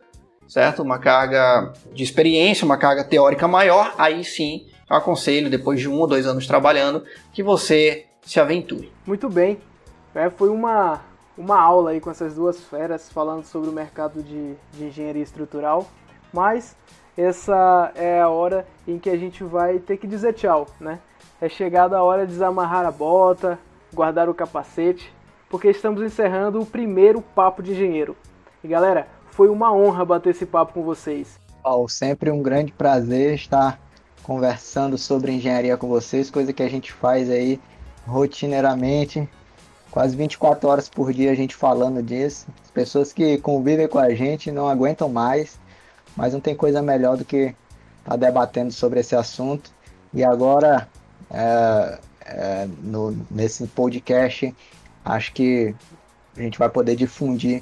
certo? 0.52 0.84
Uma 0.84 1.00
carga 1.00 1.72
de 1.94 2.04
experiência, 2.04 2.66
uma 2.66 2.76
carga 2.76 3.06
teórica 3.06 3.48
maior, 3.48 3.96
aí 3.98 4.22
sim 4.22 4.68
eu 4.90 4.98
aconselho, 4.98 5.50
depois 5.50 5.80
de 5.80 5.88
um 5.88 5.98
ou 5.98 6.06
dois 6.06 6.28
anos 6.28 6.46
trabalhando, 6.46 7.06
que 7.32 7.42
você 7.42 8.06
se 8.22 8.38
aventure. 8.38 8.92
Muito 9.08 9.30
bem. 9.30 9.58
É, 10.14 10.30
foi 10.30 10.50
uma, 10.50 11.00
uma 11.38 11.58
aula 11.58 11.92
aí 11.92 12.02
com 12.02 12.12
essas 12.12 12.36
duas 12.36 12.60
feras 12.60 13.10
falando 13.10 13.46
sobre 13.46 13.70
o 13.70 13.72
mercado 13.72 14.22
de, 14.22 14.54
de 14.74 14.84
engenharia 14.84 15.24
estrutural, 15.24 15.90
mas 16.34 16.76
essa 17.18 17.94
é 17.96 18.20
a 18.20 18.28
hora 18.28 18.68
em 18.86 19.00
que 19.00 19.10
a 19.10 19.16
gente 19.16 19.46
vai 19.46 19.80
ter 19.80 19.96
que 19.96 20.06
dizer 20.06 20.34
tchau, 20.34 20.68
né? 20.78 21.00
É 21.40 21.48
chegada 21.48 21.98
a 21.98 22.04
hora 22.04 22.28
de 22.28 22.34
desamarrar 22.34 22.86
a 22.86 22.92
bota, 22.92 23.58
guardar 23.93 24.30
o 24.30 24.34
capacete, 24.34 25.13
porque 25.49 25.69
estamos 25.69 26.01
encerrando 26.01 26.60
o 26.60 26.65
primeiro 26.65 27.21
Papo 27.21 27.62
de 27.62 27.71
Engenheiro. 27.71 28.15
E 28.63 28.67
galera, 28.67 29.08
foi 29.32 29.49
uma 29.49 29.73
honra 29.73 30.06
bater 30.06 30.30
esse 30.30 30.45
papo 30.45 30.73
com 30.73 30.84
vocês. 30.84 31.39
Paulo, 31.63 31.89
sempre 31.89 32.32
um 32.32 32.41
grande 32.41 32.71
prazer 32.71 33.34
estar 33.34 33.80
conversando 34.23 34.97
sobre 34.97 35.32
engenharia 35.32 35.77
com 35.77 35.88
vocês, 35.88 36.30
coisa 36.30 36.54
que 36.54 36.63
a 36.63 36.69
gente 36.69 36.91
faz 36.91 37.30
aí 37.30 37.60
rotineiramente, 38.06 39.27
quase 39.89 40.15
24 40.15 40.67
horas 40.69 40.89
por 40.89 41.12
dia 41.12 41.32
a 41.32 41.36
gente 41.36 41.56
falando 41.56 42.01
disso. 42.01 42.47
As 42.63 42.71
pessoas 42.71 43.13
que 43.13 43.38
convivem 43.39 43.88
com 43.88 43.99
a 43.99 44.13
gente 44.13 44.51
não 44.51 44.67
aguentam 44.67 45.10
mais, 45.10 45.60
mas 46.15 46.34
não 46.34 46.39
tem 46.39 46.56
coisa 46.56 46.82
melhor 46.82 47.17
do 47.17 47.25
que 47.25 47.56
estar 47.99 48.12
tá 48.12 48.15
debatendo 48.15 48.71
sobre 48.71 48.99
esse 48.99 49.15
assunto. 49.15 49.71
E 50.13 50.23
agora, 50.23 50.88
é, 51.30 51.99
é, 52.26 52.68
no, 52.82 53.18
nesse 53.30 53.66
podcast, 53.68 54.54
acho 55.04 55.34
que 55.34 55.74
a 56.38 56.42
gente 56.42 56.58
vai 56.58 56.70
poder 56.70 56.96
difundir 56.96 57.62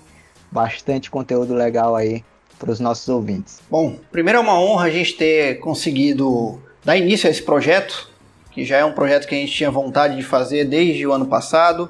bastante 0.52 1.10
conteúdo 1.10 1.54
legal 1.54 1.96
aí 1.96 2.24
para 2.58 2.72
os 2.72 2.80
nossos 2.80 3.08
ouvintes. 3.08 3.62
Bom, 3.70 3.98
primeiro 4.12 4.40
é 4.40 4.42
uma 4.42 4.60
honra 4.60 4.86
a 4.86 4.90
gente 4.90 5.14
ter 5.14 5.60
conseguido 5.60 6.62
dar 6.84 6.98
início 6.98 7.28
a 7.28 7.32
esse 7.32 7.42
projeto, 7.42 8.10
que 8.52 8.66
já 8.66 8.78
é 8.78 8.86
um 8.86 8.92
projeto 8.92 9.28
que 9.28 9.36
a 9.36 9.38
gente 9.38 9.54
tinha 9.54 9.72
vontade 9.72 10.16
de 10.16 10.24
fazer 10.24 10.66
desde 10.66 11.06
o 11.06 11.14
ano 11.14 11.28
passado 11.28 11.90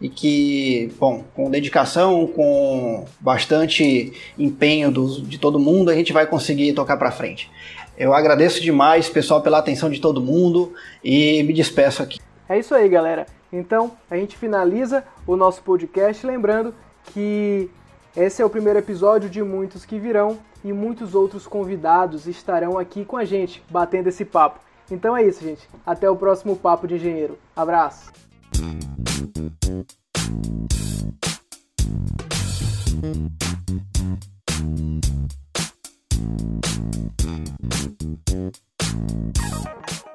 e 0.00 0.08
que, 0.08 0.92
bom, 0.98 1.24
com 1.34 1.50
dedicação, 1.50 2.26
com 2.26 3.04
bastante 3.20 4.12
empenho 4.38 4.90
do, 4.90 5.22
de 5.22 5.38
todo 5.38 5.58
mundo, 5.58 5.90
a 5.90 5.94
gente 5.94 6.12
vai 6.12 6.26
conseguir 6.26 6.72
tocar 6.72 6.96
para 6.96 7.10
frente. 7.10 7.50
Eu 7.98 8.14
agradeço 8.14 8.62
demais, 8.62 9.08
pessoal, 9.08 9.42
pela 9.42 9.58
atenção 9.58 9.90
de 9.90 10.00
todo 10.00 10.20
mundo 10.20 10.72
e 11.02 11.42
me 11.42 11.52
despeço 11.52 12.00
aqui. 12.00 12.20
É 12.48 12.56
isso 12.56 12.72
aí, 12.72 12.88
galera. 12.88 13.26
Então, 13.52 13.90
a 14.08 14.16
gente 14.16 14.36
finaliza 14.36 15.02
o 15.26 15.34
nosso 15.34 15.60
podcast 15.62 16.24
lembrando 16.24 16.72
que 17.12 17.68
esse 18.16 18.40
é 18.40 18.44
o 18.44 18.50
primeiro 18.50 18.78
episódio 18.78 19.28
de 19.28 19.42
muitos 19.42 19.84
que 19.84 19.98
virão 19.98 20.38
e 20.64 20.72
muitos 20.72 21.16
outros 21.16 21.44
convidados 21.44 22.28
estarão 22.28 22.78
aqui 22.78 23.04
com 23.04 23.16
a 23.16 23.24
gente 23.24 23.64
batendo 23.68 24.08
esse 24.08 24.24
papo. 24.24 24.60
Então 24.88 25.16
é 25.16 25.24
isso, 25.24 25.42
gente. 25.42 25.68
Até 25.84 26.08
o 26.08 26.14
próximo 26.14 26.54
Papo 26.54 26.86
de 26.86 26.94
Engenheiro. 26.94 27.36
Abraço! 27.56 28.12
Thank 33.00 35.06
you. 35.06 35.37
Thank 36.18 36.42
you. 39.92 40.07